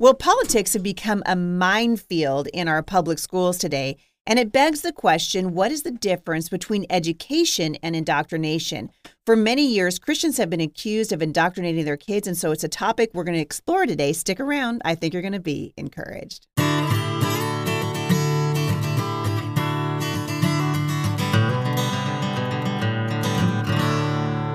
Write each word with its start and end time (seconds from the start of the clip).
Well, 0.00 0.14
politics 0.14 0.74
have 0.74 0.84
become 0.84 1.24
a 1.26 1.34
minefield 1.34 2.46
in 2.54 2.68
our 2.68 2.84
public 2.84 3.18
schools 3.18 3.58
today, 3.58 3.96
and 4.28 4.38
it 4.38 4.52
begs 4.52 4.82
the 4.82 4.92
question 4.92 5.54
what 5.54 5.72
is 5.72 5.82
the 5.82 5.90
difference 5.90 6.48
between 6.48 6.86
education 6.88 7.74
and 7.82 7.96
indoctrination? 7.96 8.90
For 9.26 9.34
many 9.34 9.66
years, 9.66 9.98
Christians 9.98 10.36
have 10.36 10.50
been 10.50 10.60
accused 10.60 11.10
of 11.10 11.20
indoctrinating 11.20 11.84
their 11.84 11.96
kids, 11.96 12.28
and 12.28 12.36
so 12.36 12.52
it's 12.52 12.62
a 12.62 12.68
topic 12.68 13.10
we're 13.12 13.24
going 13.24 13.38
to 13.38 13.42
explore 13.42 13.86
today. 13.86 14.12
Stick 14.12 14.38
around, 14.38 14.82
I 14.84 14.94
think 14.94 15.14
you're 15.14 15.20
going 15.20 15.32
to 15.32 15.40
be 15.40 15.74
encouraged. 15.76 16.46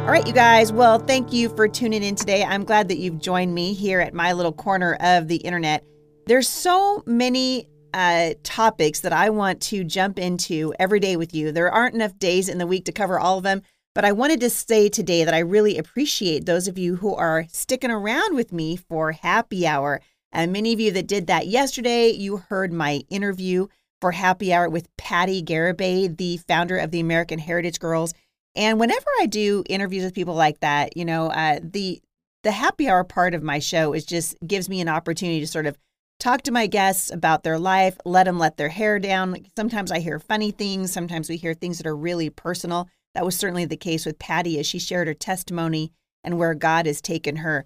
All 0.03 0.09
right, 0.09 0.27
you 0.27 0.33
guys. 0.33 0.73
Well, 0.73 0.99
thank 0.99 1.31
you 1.31 1.47
for 1.47 1.65
tuning 1.69 2.03
in 2.03 2.15
today. 2.15 2.43
I'm 2.43 2.65
glad 2.65 2.89
that 2.89 2.97
you've 2.97 3.19
joined 3.19 3.55
me 3.55 3.71
here 3.71 4.01
at 4.01 4.13
my 4.13 4.33
little 4.33 4.51
corner 4.51 4.95
of 4.99 5.29
the 5.29 5.37
internet. 5.37 5.85
There's 6.25 6.49
so 6.49 7.03
many 7.05 7.69
uh, 7.93 8.33
topics 8.43 8.99
that 8.99 9.13
I 9.13 9.29
want 9.29 9.61
to 9.61 9.85
jump 9.85 10.19
into 10.19 10.73
every 10.77 10.99
day 10.99 11.15
with 11.15 11.33
you. 11.33 11.53
There 11.53 11.71
aren't 11.71 11.95
enough 11.95 12.19
days 12.19 12.49
in 12.49 12.57
the 12.57 12.67
week 12.67 12.83
to 12.85 12.91
cover 12.91 13.17
all 13.17 13.37
of 13.37 13.45
them, 13.45 13.61
but 13.95 14.03
I 14.03 14.11
wanted 14.11 14.41
to 14.41 14.49
say 14.49 14.89
today 14.89 15.23
that 15.23 15.33
I 15.33 15.39
really 15.39 15.77
appreciate 15.77 16.45
those 16.45 16.67
of 16.67 16.77
you 16.77 16.97
who 16.97 17.15
are 17.15 17.45
sticking 17.47 17.89
around 17.89 18.35
with 18.35 18.51
me 18.51 18.75
for 18.75 19.13
happy 19.13 19.65
hour. 19.65 20.01
And 20.33 20.51
many 20.51 20.73
of 20.73 20.81
you 20.81 20.91
that 20.91 21.07
did 21.07 21.27
that 21.27 21.47
yesterday, 21.47 22.09
you 22.09 22.43
heard 22.49 22.73
my 22.73 23.03
interview 23.09 23.67
for 24.01 24.11
happy 24.11 24.53
hour 24.53 24.67
with 24.67 24.89
Patti 24.97 25.41
Garibay, 25.41 26.17
the 26.17 26.35
founder 26.45 26.75
of 26.75 26.91
the 26.91 26.99
American 26.99 27.39
Heritage 27.39 27.79
Girls. 27.79 28.13
And 28.55 28.79
whenever 28.79 29.07
I 29.19 29.25
do 29.25 29.63
interviews 29.67 30.03
with 30.03 30.13
people 30.13 30.35
like 30.35 30.59
that, 30.59 30.95
you 30.95 31.05
know, 31.05 31.27
uh, 31.27 31.59
the 31.61 32.01
the 32.43 32.51
happy 32.51 32.89
hour 32.89 33.03
part 33.05 33.33
of 33.33 33.41
my 33.41 33.59
show 33.59 33.93
is 33.93 34.05
just 34.05 34.35
gives 34.45 34.67
me 34.67 34.81
an 34.81 34.89
opportunity 34.89 35.39
to 35.39 35.47
sort 35.47 35.65
of 35.65 35.77
talk 36.19 36.41
to 36.41 36.51
my 36.51 36.67
guests 36.67 37.09
about 37.09 37.43
their 37.43 37.57
life, 37.57 37.97
let 38.05 38.25
them 38.25 38.37
let 38.37 38.57
their 38.57 38.69
hair 38.69 38.99
down. 38.99 39.45
Sometimes 39.55 39.91
I 39.91 39.99
hear 39.99 40.19
funny 40.19 40.51
things, 40.51 40.91
sometimes 40.91 41.29
we 41.29 41.37
hear 41.37 41.53
things 41.53 41.77
that 41.77 41.87
are 41.87 41.95
really 41.95 42.29
personal. 42.29 42.89
That 43.15 43.25
was 43.25 43.37
certainly 43.37 43.65
the 43.65 43.77
case 43.77 44.05
with 44.05 44.19
Patti 44.19 44.59
as 44.59 44.65
she 44.65 44.79
shared 44.79 45.07
her 45.07 45.13
testimony 45.13 45.93
and 46.23 46.37
where 46.37 46.53
God 46.53 46.85
has 46.85 47.01
taken 47.01 47.37
her. 47.37 47.65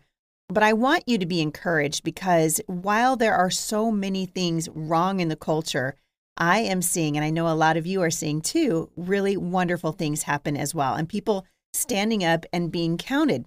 But 0.50 0.64
I 0.64 0.74
want 0.74 1.04
you 1.08 1.18
to 1.18 1.26
be 1.26 1.42
encouraged 1.42 2.04
because 2.04 2.62
while 2.68 3.16
there 3.16 3.36
are 3.36 3.50
so 3.50 3.92
many 3.92 4.26
things 4.26 4.70
wrong 4.70 5.20
in 5.20 5.28
the 5.28 5.36
culture, 5.36 5.96
I 6.38 6.60
am 6.60 6.82
seeing, 6.82 7.18
and 7.18 7.26
I 7.26 7.30
know 7.30 7.48
a 7.48 7.56
lot 7.56 7.78
of 7.78 7.88
you 7.88 8.02
are 8.02 8.12
seeing 8.12 8.42
too, 8.42 8.90
really 8.96 9.38
wonderful 9.38 9.92
things 9.92 10.24
happen 10.24 10.56
as 10.56 10.76
well. 10.76 10.96
And 10.96 11.10
people 11.10 11.46
standing 11.74 12.24
up 12.24 12.46
and 12.54 12.72
being 12.72 12.98
counted. 12.98 13.46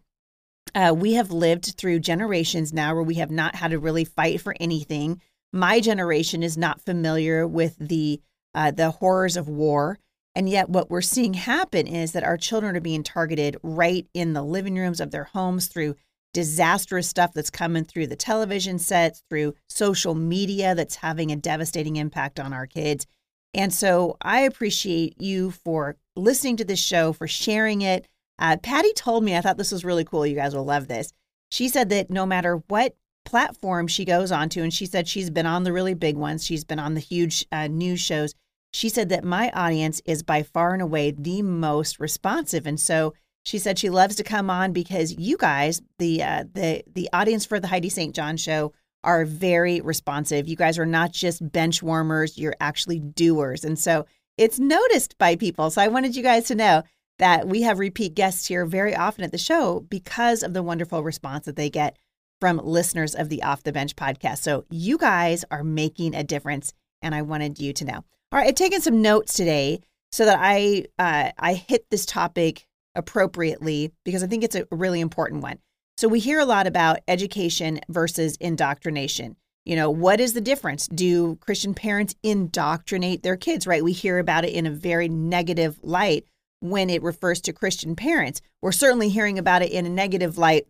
Uh, 0.74 0.94
we 0.96 1.14
have 1.14 1.30
lived 1.30 1.74
through 1.76 1.98
generations 1.98 2.72
now 2.72 2.94
where 2.94 3.02
we 3.02 3.14
have 3.16 3.30
not 3.30 3.56
had 3.56 3.72
to 3.72 3.78
really 3.78 4.04
fight 4.04 4.40
for 4.40 4.54
anything. 4.60 5.20
My 5.52 5.80
generation 5.80 6.42
is 6.42 6.56
not 6.56 6.80
familiar 6.80 7.46
with 7.46 7.76
the 7.78 8.20
uh, 8.52 8.72
the 8.72 8.90
horrors 8.90 9.36
of 9.36 9.48
war, 9.48 9.98
and 10.34 10.48
yet 10.48 10.68
what 10.68 10.90
we're 10.90 11.00
seeing 11.00 11.34
happen 11.34 11.86
is 11.86 12.12
that 12.12 12.24
our 12.24 12.36
children 12.36 12.76
are 12.76 12.80
being 12.80 13.02
targeted 13.02 13.56
right 13.62 14.08
in 14.12 14.32
the 14.32 14.42
living 14.42 14.76
rooms 14.76 15.00
of 15.00 15.10
their 15.12 15.24
homes 15.24 15.66
through 15.66 15.94
disastrous 16.32 17.08
stuff 17.08 17.32
that's 17.32 17.50
coming 17.50 17.84
through 17.84 18.06
the 18.06 18.16
television 18.16 18.78
sets, 18.78 19.22
through 19.28 19.54
social 19.68 20.14
media 20.14 20.74
that's 20.74 20.96
having 20.96 21.30
a 21.30 21.36
devastating 21.36 21.96
impact 21.96 22.38
on 22.38 22.52
our 22.52 22.66
kids. 22.66 23.06
And 23.52 23.72
so 23.72 24.16
I 24.22 24.40
appreciate 24.40 25.20
you 25.20 25.50
for 25.50 25.96
listening 26.14 26.56
to 26.58 26.64
this 26.64 26.78
show, 26.78 27.12
for 27.12 27.26
sharing 27.26 27.82
it. 27.82 28.06
Uh, 28.38 28.56
Patti 28.56 28.92
told 28.94 29.24
me, 29.24 29.36
I 29.36 29.40
thought 29.40 29.58
this 29.58 29.72
was 29.72 29.84
really 29.84 30.04
cool. 30.04 30.26
You 30.26 30.36
guys 30.36 30.54
will 30.54 30.64
love 30.64 30.88
this. 30.88 31.12
She 31.50 31.68
said 31.68 31.88
that 31.90 32.10
no 32.10 32.26
matter 32.26 32.62
what 32.68 32.94
platform 33.24 33.86
she 33.86 34.04
goes 34.04 34.30
onto, 34.30 34.62
and 34.62 34.72
she 34.72 34.86
said 34.86 35.08
she's 35.08 35.30
been 35.30 35.46
on 35.46 35.64
the 35.64 35.72
really 35.72 35.94
big 35.94 36.16
ones, 36.16 36.44
she's 36.44 36.64
been 36.64 36.78
on 36.78 36.94
the 36.94 37.00
huge 37.00 37.44
uh, 37.50 37.66
news 37.66 38.00
shows. 38.00 38.34
She 38.72 38.88
said 38.88 39.08
that 39.08 39.24
my 39.24 39.50
audience 39.50 40.00
is 40.04 40.22
by 40.22 40.44
far 40.44 40.72
and 40.72 40.80
away 40.80 41.10
the 41.10 41.42
most 41.42 41.98
responsive. 41.98 42.66
And 42.66 42.78
so 42.78 43.14
she 43.42 43.58
said 43.58 43.78
she 43.78 43.90
loves 43.90 44.16
to 44.16 44.24
come 44.24 44.50
on 44.50 44.72
because 44.72 45.16
you 45.16 45.36
guys, 45.36 45.80
the 45.98 46.22
uh, 46.22 46.44
the 46.52 46.82
the 46.92 47.08
audience 47.12 47.44
for 47.46 47.58
the 47.58 47.68
Heidi 47.68 47.88
St. 47.88 48.14
John 48.14 48.36
show, 48.36 48.72
are 49.02 49.24
very 49.24 49.80
responsive. 49.80 50.48
You 50.48 50.56
guys 50.56 50.78
are 50.78 50.86
not 50.86 51.12
just 51.12 51.50
bench 51.50 51.82
warmers; 51.82 52.38
you're 52.38 52.56
actually 52.60 53.00
doers, 53.00 53.64
and 53.64 53.78
so 53.78 54.06
it's 54.36 54.58
noticed 54.58 55.16
by 55.18 55.36
people. 55.36 55.70
So 55.70 55.82
I 55.82 55.88
wanted 55.88 56.16
you 56.16 56.22
guys 56.22 56.44
to 56.46 56.54
know 56.54 56.82
that 57.18 57.46
we 57.46 57.62
have 57.62 57.78
repeat 57.78 58.14
guests 58.14 58.46
here 58.46 58.64
very 58.64 58.96
often 58.96 59.24
at 59.24 59.32
the 59.32 59.38
show 59.38 59.80
because 59.90 60.42
of 60.42 60.54
the 60.54 60.62
wonderful 60.62 61.02
response 61.02 61.44
that 61.44 61.56
they 61.56 61.68
get 61.68 61.98
from 62.40 62.56
listeners 62.56 63.14
of 63.14 63.28
the 63.28 63.42
Off 63.42 63.62
the 63.62 63.72
Bench 63.72 63.94
podcast. 63.94 64.38
So 64.38 64.64
you 64.70 64.96
guys 64.96 65.44
are 65.50 65.62
making 65.62 66.14
a 66.14 66.24
difference, 66.24 66.72
and 67.02 67.14
I 67.14 67.22
wanted 67.22 67.60
you 67.60 67.72
to 67.74 67.84
know. 67.84 68.04
All 68.32 68.38
right, 68.38 68.48
I've 68.48 68.54
taken 68.54 68.80
some 68.80 69.02
notes 69.02 69.34
today 69.34 69.80
so 70.12 70.24
that 70.24 70.38
I 70.40 70.86
uh, 70.98 71.32
I 71.38 71.54
hit 71.54 71.90
this 71.90 72.06
topic 72.06 72.66
appropriately 73.00 73.92
because 74.04 74.22
I 74.22 74.28
think 74.28 74.44
it's 74.44 74.54
a 74.54 74.66
really 74.70 75.00
important 75.00 75.42
one. 75.42 75.58
So 75.96 76.06
we 76.06 76.20
hear 76.20 76.38
a 76.38 76.44
lot 76.44 76.66
about 76.66 77.00
education 77.08 77.80
versus 77.88 78.36
indoctrination. 78.36 79.36
You 79.66 79.76
know, 79.76 79.90
what 79.90 80.20
is 80.20 80.32
the 80.32 80.40
difference? 80.40 80.86
Do 80.88 81.36
Christian 81.36 81.74
parents 81.74 82.14
indoctrinate 82.22 83.22
their 83.22 83.36
kids, 83.36 83.66
right? 83.66 83.84
We 83.84 83.92
hear 83.92 84.18
about 84.18 84.44
it 84.44 84.52
in 84.52 84.66
a 84.66 84.70
very 84.70 85.08
negative 85.08 85.78
light 85.82 86.26
when 86.60 86.90
it 86.90 87.02
refers 87.02 87.40
to 87.42 87.52
Christian 87.52 87.96
parents. 87.96 88.40
We're 88.62 88.72
certainly 88.72 89.08
hearing 89.08 89.38
about 89.38 89.62
it 89.62 89.72
in 89.72 89.86
a 89.86 89.90
negative 89.90 90.38
light 90.38 90.66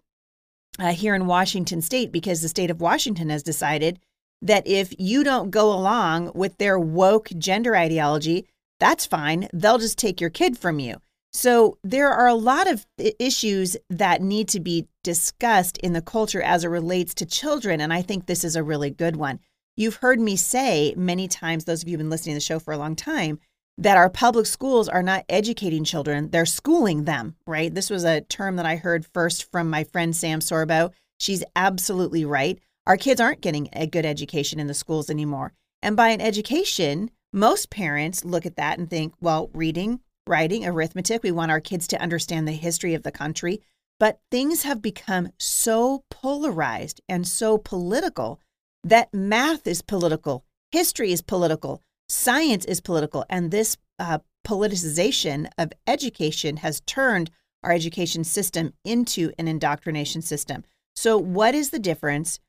uh, 0.78 0.92
here 0.92 1.14
in 1.14 1.26
Washington 1.26 1.82
state 1.82 2.12
because 2.12 2.42
the 2.42 2.48
state 2.48 2.70
of 2.70 2.80
Washington 2.80 3.28
has 3.30 3.42
decided 3.42 3.98
that 4.42 4.66
if 4.66 4.94
you 4.98 5.22
don't 5.22 5.50
go 5.50 5.72
along 5.72 6.32
with 6.34 6.56
their 6.58 6.78
woke 6.78 7.28
gender 7.38 7.76
ideology, 7.76 8.46
that's 8.78 9.06
fine. 9.06 9.48
They'll 9.52 9.78
just 9.78 9.98
take 9.98 10.20
your 10.20 10.30
kid 10.30 10.56
from 10.58 10.78
you. 10.78 10.96
So 11.32 11.78
there 11.84 12.10
are 12.10 12.26
a 12.26 12.34
lot 12.34 12.66
of 12.68 12.86
issues 12.98 13.76
that 13.88 14.20
need 14.20 14.48
to 14.48 14.60
be 14.60 14.88
discussed 15.04 15.78
in 15.78 15.92
the 15.92 16.02
culture 16.02 16.42
as 16.42 16.64
it 16.64 16.68
relates 16.68 17.14
to 17.14 17.26
children. 17.26 17.80
And 17.80 17.92
I 17.92 18.02
think 18.02 18.26
this 18.26 18.44
is 18.44 18.56
a 18.56 18.64
really 18.64 18.90
good 18.90 19.16
one. 19.16 19.38
You've 19.76 19.96
heard 19.96 20.20
me 20.20 20.36
say 20.36 20.92
many 20.96 21.28
times, 21.28 21.64
those 21.64 21.82
of 21.82 21.88
you 21.88 21.92
who've 21.92 22.00
been 22.00 22.10
listening 22.10 22.34
to 22.34 22.38
the 22.38 22.44
show 22.44 22.58
for 22.58 22.72
a 22.72 22.78
long 22.78 22.96
time, 22.96 23.38
that 23.78 23.96
our 23.96 24.10
public 24.10 24.44
schools 24.44 24.88
are 24.88 25.02
not 25.02 25.24
educating 25.28 25.84
children, 25.84 26.30
they're 26.30 26.44
schooling 26.44 27.04
them, 27.04 27.36
right? 27.46 27.74
This 27.74 27.88
was 27.88 28.04
a 28.04 28.20
term 28.20 28.56
that 28.56 28.66
I 28.66 28.76
heard 28.76 29.06
first 29.06 29.50
from 29.50 29.70
my 29.70 29.84
friend 29.84 30.14
Sam 30.14 30.40
Sorbo. 30.40 30.92
She's 31.18 31.44
absolutely 31.56 32.24
right. 32.24 32.58
Our 32.86 32.96
kids 32.98 33.20
aren't 33.20 33.40
getting 33.40 33.68
a 33.72 33.86
good 33.86 34.04
education 34.04 34.60
in 34.60 34.66
the 34.66 34.74
schools 34.74 35.08
anymore. 35.08 35.52
And 35.80 35.96
by 35.96 36.08
an 36.08 36.20
education, 36.20 37.10
most 37.32 37.70
parents 37.70 38.24
look 38.24 38.44
at 38.44 38.56
that 38.56 38.78
and 38.78 38.90
think, 38.90 39.14
well, 39.20 39.48
reading, 39.54 40.00
writing, 40.26 40.66
arithmetic. 40.66 41.22
We 41.22 41.32
want 41.32 41.50
our 41.50 41.60
kids 41.60 41.86
to 41.88 42.00
understand 42.00 42.46
the 42.46 42.52
history 42.52 42.94
of 42.94 43.02
the 43.02 43.12
country. 43.12 43.62
But 43.98 44.20
things 44.30 44.62
have 44.62 44.80
become 44.80 45.30
so 45.38 46.04
polarized 46.10 47.00
and 47.08 47.26
so 47.28 47.58
political 47.58 48.40
that 48.82 49.12
math 49.12 49.66
is 49.66 49.82
political, 49.82 50.44
history 50.72 51.12
is 51.12 51.20
political, 51.20 51.82
science 52.08 52.64
is 52.64 52.80
political. 52.80 53.26
And 53.28 53.50
this 53.50 53.76
uh, 53.98 54.20
politicization 54.46 55.50
of 55.58 55.72
education 55.86 56.58
has 56.58 56.80
turned 56.80 57.30
our 57.62 57.72
education 57.72 58.24
system 58.24 58.72
into 58.84 59.32
an 59.38 59.48
indoctrination 59.48 60.22
system. 60.22 60.64
So, 60.96 61.18
what 61.18 61.54
is 61.54 61.70
the 61.70 61.78
difference 61.78 62.40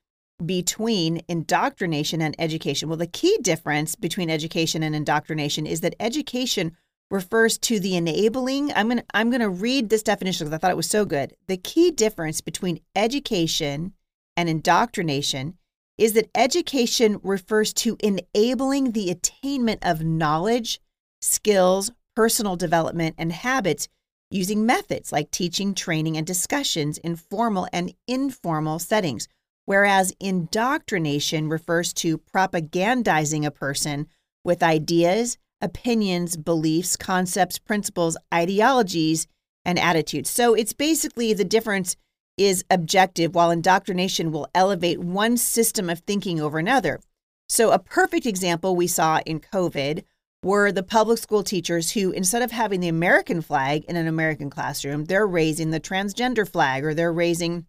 between 0.43 1.21
indoctrination 1.27 2.21
and 2.21 2.35
education? 2.39 2.89
Well, 2.89 2.97
the 2.97 3.07
key 3.07 3.37
difference 3.41 3.95
between 3.95 4.29
education 4.29 4.83
and 4.83 4.95
indoctrination 4.95 5.67
is 5.67 5.81
that 5.81 5.95
education 5.99 6.75
refers 7.11 7.57
to 7.59 7.79
the 7.79 7.95
enabling. 7.95 8.71
I'm 8.73 8.87
going 8.87 8.99
to 8.99 9.05
I'm 9.13 9.29
going 9.29 9.41
to 9.41 9.49
read 9.49 9.89
this 9.89 10.01
definition 10.01 10.45
because 10.45 10.55
I 10.55 10.57
thought 10.57 10.71
it 10.71 10.77
was 10.77 10.89
so 10.89 11.05
good. 11.05 11.35
The 11.47 11.57
key 11.57 11.91
difference 11.91 12.41
between 12.41 12.79
education 12.95 13.93
and 14.37 14.49
indoctrination 14.49 15.57
is 15.97 16.13
that 16.13 16.31
education 16.33 17.19
refers 17.21 17.73
to 17.73 17.97
enabling 17.99 18.93
the 18.93 19.11
attainment 19.11 19.79
of 19.83 20.03
knowledge, 20.03 20.79
skills, 21.21 21.91
personal 22.15 22.55
development, 22.55 23.15
and 23.17 23.31
habits 23.31 23.87
using 24.31 24.65
methods 24.65 25.11
like 25.11 25.29
teaching, 25.29 25.75
training, 25.75 26.17
and 26.17 26.25
discussions 26.25 26.97
in 26.99 27.17
formal 27.17 27.67
and 27.73 27.93
informal 28.07 28.79
settings. 28.79 29.27
Whereas 29.65 30.13
indoctrination 30.19 31.49
refers 31.49 31.93
to 31.95 32.17
propagandizing 32.17 33.45
a 33.45 33.51
person 33.51 34.07
with 34.43 34.63
ideas, 34.63 35.37
opinions, 35.61 36.37
beliefs, 36.37 36.95
concepts, 36.95 37.59
principles, 37.59 38.17
ideologies, 38.33 39.27
and 39.65 39.77
attitudes. 39.77 40.29
So 40.29 40.53
it's 40.53 40.73
basically 40.73 41.33
the 41.33 41.45
difference 41.45 41.95
is 42.37 42.63
objective, 42.69 43.35
while 43.35 43.51
indoctrination 43.51 44.31
will 44.31 44.47
elevate 44.55 44.99
one 44.99 45.37
system 45.37 45.89
of 45.89 45.99
thinking 45.99 46.41
over 46.41 46.57
another. 46.57 46.99
So, 47.47 47.71
a 47.71 47.79
perfect 47.79 48.25
example 48.25 48.75
we 48.75 48.87
saw 48.87 49.19
in 49.25 49.39
COVID 49.41 50.03
were 50.43 50.71
the 50.71 50.83
public 50.83 51.19
school 51.19 51.43
teachers 51.43 51.91
who, 51.91 52.11
instead 52.11 52.41
of 52.41 52.51
having 52.51 52.79
the 52.79 52.87
American 52.87 53.41
flag 53.41 53.83
in 53.85 53.95
an 53.95 54.07
American 54.07 54.49
classroom, 54.49 55.05
they're 55.05 55.27
raising 55.27 55.71
the 55.71 55.79
transgender 55.79 56.49
flag 56.49 56.83
or 56.83 56.93
they're 56.93 57.13
raising 57.13 57.65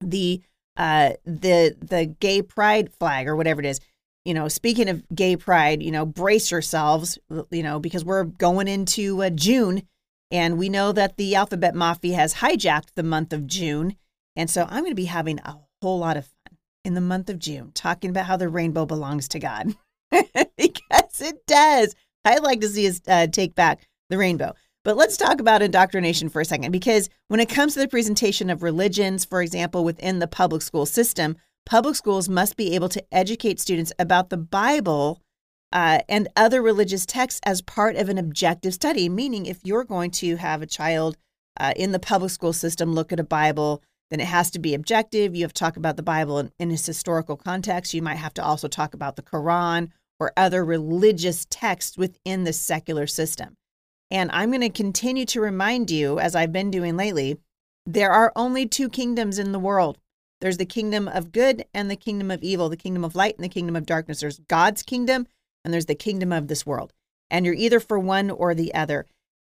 the 0.00 0.42
uh, 0.76 1.10
the 1.24 1.76
the 1.80 2.06
gay 2.06 2.42
pride 2.42 2.92
flag 2.92 3.28
or 3.28 3.36
whatever 3.36 3.60
it 3.60 3.66
is. 3.66 3.80
You 4.24 4.34
know, 4.34 4.48
speaking 4.48 4.88
of 4.88 5.02
gay 5.14 5.36
pride, 5.36 5.82
you 5.82 5.90
know, 5.90 6.04
brace 6.04 6.50
yourselves, 6.50 7.18
you 7.50 7.62
know, 7.62 7.80
because 7.80 8.04
we're 8.04 8.24
going 8.24 8.68
into 8.68 9.22
uh, 9.22 9.30
June, 9.30 9.82
and 10.30 10.58
we 10.58 10.68
know 10.68 10.92
that 10.92 11.16
the 11.16 11.34
alphabet 11.34 11.74
mafia 11.74 12.16
has 12.16 12.34
hijacked 12.34 12.94
the 12.94 13.02
month 13.02 13.32
of 13.32 13.46
June, 13.46 13.96
and 14.36 14.50
so 14.50 14.66
I'm 14.68 14.82
going 14.82 14.92
to 14.92 14.94
be 14.94 15.06
having 15.06 15.38
a 15.40 15.58
whole 15.82 15.98
lot 15.98 16.16
of 16.16 16.26
fun 16.26 16.58
in 16.84 16.94
the 16.94 17.00
month 17.00 17.28
of 17.30 17.38
June 17.38 17.72
talking 17.74 18.10
about 18.10 18.26
how 18.26 18.36
the 18.36 18.48
rainbow 18.48 18.86
belongs 18.86 19.28
to 19.28 19.38
God 19.38 19.74
because 20.10 21.20
it 21.20 21.46
does. 21.46 21.94
I'd 22.24 22.42
like 22.42 22.60
to 22.60 22.68
see 22.68 22.88
us 22.88 23.00
uh, 23.08 23.26
take 23.26 23.54
back 23.54 23.86
the 24.10 24.18
rainbow. 24.18 24.54
But 24.82 24.96
let's 24.96 25.16
talk 25.16 25.40
about 25.40 25.62
indoctrination 25.62 26.30
for 26.30 26.40
a 26.40 26.44
second, 26.44 26.72
because 26.72 27.10
when 27.28 27.40
it 27.40 27.50
comes 27.50 27.74
to 27.74 27.80
the 27.80 27.88
presentation 27.88 28.48
of 28.48 28.62
religions, 28.62 29.24
for 29.24 29.42
example, 29.42 29.84
within 29.84 30.20
the 30.20 30.26
public 30.26 30.62
school 30.62 30.86
system, 30.86 31.36
public 31.66 31.96
schools 31.96 32.28
must 32.28 32.56
be 32.56 32.74
able 32.74 32.88
to 32.88 33.04
educate 33.12 33.60
students 33.60 33.92
about 33.98 34.30
the 34.30 34.36
Bible 34.36 35.20
uh, 35.72 36.00
and 36.08 36.28
other 36.36 36.60
religious 36.60 37.06
texts 37.06 37.40
as 37.44 37.62
part 37.62 37.96
of 37.96 38.08
an 38.08 38.18
objective 38.18 38.74
study. 38.74 39.08
Meaning, 39.08 39.46
if 39.46 39.60
you're 39.64 39.84
going 39.84 40.10
to 40.12 40.36
have 40.36 40.62
a 40.62 40.66
child 40.66 41.16
uh, 41.58 41.72
in 41.76 41.92
the 41.92 41.98
public 41.98 42.30
school 42.30 42.52
system 42.52 42.92
look 42.92 43.12
at 43.12 43.20
a 43.20 43.24
Bible, 43.24 43.82
then 44.10 44.20
it 44.20 44.26
has 44.26 44.50
to 44.50 44.58
be 44.58 44.74
objective. 44.74 45.36
You 45.36 45.42
have 45.42 45.52
to 45.52 45.60
talk 45.60 45.76
about 45.76 45.96
the 45.96 46.02
Bible 46.02 46.38
in, 46.38 46.52
in 46.58 46.70
its 46.70 46.86
historical 46.86 47.36
context. 47.36 47.94
You 47.94 48.02
might 48.02 48.16
have 48.16 48.34
to 48.34 48.44
also 48.44 48.66
talk 48.66 48.94
about 48.94 49.16
the 49.16 49.22
Quran 49.22 49.90
or 50.18 50.32
other 50.36 50.64
religious 50.64 51.46
texts 51.48 51.96
within 51.96 52.44
the 52.44 52.52
secular 52.52 53.06
system. 53.06 53.54
And 54.10 54.30
I'm 54.32 54.50
going 54.50 54.60
to 54.60 54.70
continue 54.70 55.24
to 55.26 55.40
remind 55.40 55.90
you, 55.90 56.18
as 56.18 56.34
I've 56.34 56.52
been 56.52 56.70
doing 56.70 56.96
lately, 56.96 57.38
there 57.86 58.10
are 58.10 58.32
only 58.34 58.66
two 58.66 58.88
kingdoms 58.88 59.38
in 59.38 59.52
the 59.52 59.58
world 59.58 59.98
there's 60.40 60.56
the 60.56 60.66
kingdom 60.66 61.08
of 61.08 61.32
good 61.32 61.64
and 61.74 61.90
the 61.90 61.96
kingdom 61.96 62.30
of 62.30 62.42
evil, 62.42 62.68
the 62.68 62.76
kingdom 62.76 63.04
of 63.04 63.14
light 63.14 63.36
and 63.36 63.44
the 63.44 63.48
kingdom 63.48 63.76
of 63.76 63.86
darkness. 63.86 64.20
There's 64.20 64.40
God's 64.40 64.82
kingdom 64.82 65.26
and 65.64 65.72
there's 65.72 65.86
the 65.86 65.94
kingdom 65.94 66.32
of 66.32 66.48
this 66.48 66.64
world. 66.64 66.92
And 67.30 67.44
you're 67.44 67.54
either 67.54 67.80
for 67.80 67.98
one 67.98 68.30
or 68.30 68.54
the 68.54 68.74
other. 68.74 69.06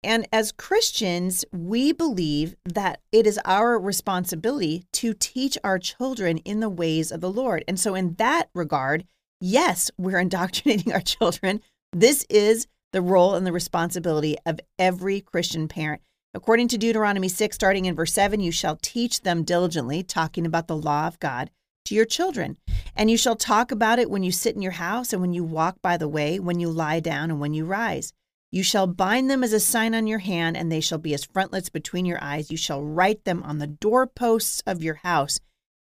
And 0.02 0.28
as 0.30 0.52
Christians, 0.52 1.46
we 1.50 1.92
believe 1.92 2.54
that 2.66 3.00
it 3.10 3.26
is 3.26 3.40
our 3.46 3.78
responsibility 3.78 4.84
to 4.92 5.14
teach 5.14 5.56
our 5.64 5.78
children 5.78 6.38
in 6.38 6.60
the 6.60 6.68
ways 6.68 7.10
of 7.10 7.22
the 7.22 7.30
Lord. 7.30 7.64
And 7.66 7.80
so, 7.80 7.94
in 7.94 8.14
that 8.14 8.50
regard, 8.54 9.04
yes, 9.40 9.90
we're 9.96 10.18
indoctrinating 10.20 10.92
our 10.92 11.00
children. 11.00 11.62
This 11.92 12.26
is 12.28 12.66
the 12.92 13.00
role 13.00 13.34
and 13.34 13.46
the 13.46 13.52
responsibility 13.52 14.36
of 14.44 14.60
every 14.78 15.22
Christian 15.22 15.68
parent. 15.68 16.02
According 16.36 16.66
to 16.68 16.78
Deuteronomy 16.78 17.28
6, 17.28 17.54
starting 17.54 17.84
in 17.84 17.94
verse 17.94 18.12
7, 18.12 18.40
you 18.40 18.50
shall 18.50 18.76
teach 18.82 19.20
them 19.20 19.44
diligently, 19.44 20.02
talking 20.02 20.44
about 20.44 20.66
the 20.66 20.76
law 20.76 21.06
of 21.06 21.20
God, 21.20 21.48
to 21.84 21.94
your 21.94 22.04
children. 22.04 22.56
And 22.96 23.08
you 23.08 23.16
shall 23.16 23.36
talk 23.36 23.70
about 23.70 24.00
it 24.00 24.10
when 24.10 24.24
you 24.24 24.32
sit 24.32 24.56
in 24.56 24.62
your 24.62 24.72
house 24.72 25.12
and 25.12 25.22
when 25.22 25.32
you 25.32 25.44
walk 25.44 25.80
by 25.80 25.96
the 25.96 26.08
way, 26.08 26.40
when 26.40 26.58
you 26.58 26.70
lie 26.70 26.98
down 26.98 27.30
and 27.30 27.38
when 27.38 27.54
you 27.54 27.64
rise. 27.64 28.12
You 28.50 28.64
shall 28.64 28.88
bind 28.88 29.30
them 29.30 29.44
as 29.44 29.52
a 29.52 29.60
sign 29.60 29.94
on 29.94 30.08
your 30.08 30.18
hand, 30.18 30.56
and 30.56 30.72
they 30.72 30.80
shall 30.80 30.98
be 30.98 31.14
as 31.14 31.24
frontlets 31.24 31.70
between 31.70 32.04
your 32.04 32.22
eyes. 32.22 32.50
You 32.50 32.56
shall 32.56 32.82
write 32.82 33.24
them 33.24 33.42
on 33.44 33.58
the 33.58 33.66
doorposts 33.68 34.60
of 34.66 34.82
your 34.82 34.94
house 34.94 35.38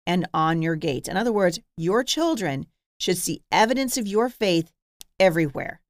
and 0.06 0.28
on 0.34 0.62
your 0.62 0.76
gates. 0.76 1.08
In 1.08 1.16
other 1.16 1.32
words, 1.32 1.60
your 1.78 2.04
children 2.04 2.66
should 3.00 3.18
see 3.18 3.42
evidence 3.52 3.98
of 3.98 4.08
your 4.08 4.28
faith 4.28 4.72
everywhere 5.20 5.81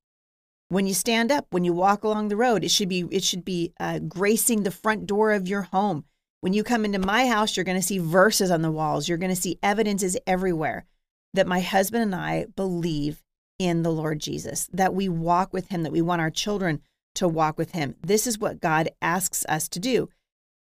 when 0.71 0.87
you 0.87 0.93
stand 0.93 1.33
up 1.33 1.45
when 1.49 1.65
you 1.65 1.73
walk 1.73 2.05
along 2.05 2.29
the 2.29 2.37
road 2.37 2.63
it 2.63 2.71
should 2.71 2.87
be 2.87 3.05
it 3.11 3.25
should 3.25 3.43
be 3.43 3.73
uh, 3.81 3.99
gracing 3.99 4.63
the 4.63 4.71
front 4.71 5.05
door 5.05 5.33
of 5.33 5.47
your 5.47 5.63
home. 5.63 6.05
When 6.39 6.53
you 6.53 6.63
come 6.63 6.85
into 6.85 6.97
my 6.97 7.27
house 7.27 7.57
you're 7.57 7.65
going 7.65 7.79
to 7.79 7.85
see 7.85 7.97
verses 7.97 8.49
on 8.49 8.61
the 8.61 8.71
walls. 8.71 9.07
You're 9.09 9.17
going 9.17 9.35
to 9.35 9.41
see 9.41 9.59
evidences 9.61 10.17
everywhere 10.25 10.85
that 11.33 11.45
my 11.45 11.59
husband 11.59 12.03
and 12.03 12.15
i 12.15 12.45
believe 12.55 13.21
in 13.59 13.83
the 13.83 13.91
lord 13.91 14.19
jesus 14.19 14.69
that 14.71 14.93
we 14.93 15.09
walk 15.09 15.51
with 15.53 15.67
him 15.67 15.83
that 15.83 15.91
we 15.91 16.01
want 16.01 16.21
our 16.21 16.31
children 16.31 16.81
to 17.15 17.27
walk 17.27 17.57
with 17.57 17.73
him. 17.73 17.95
This 18.01 18.25
is 18.25 18.39
what 18.39 18.61
god 18.61 18.89
asks 19.01 19.45
us 19.49 19.67
to 19.69 19.79
do. 19.79 20.07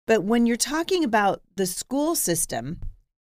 But 0.07 0.23
when 0.23 0.47
you're 0.47 0.57
talking 0.57 1.03
about 1.03 1.43
the 1.57 1.67
school 1.67 2.15
system 2.15 2.79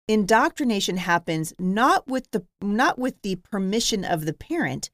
indoctrination 0.06 0.98
happens 0.98 1.52
not 1.58 2.06
with 2.06 2.30
the 2.30 2.44
not 2.62 2.96
with 2.96 3.20
the 3.22 3.36
permission 3.36 4.04
of 4.04 4.24
the 4.24 4.32
parent 4.32 4.90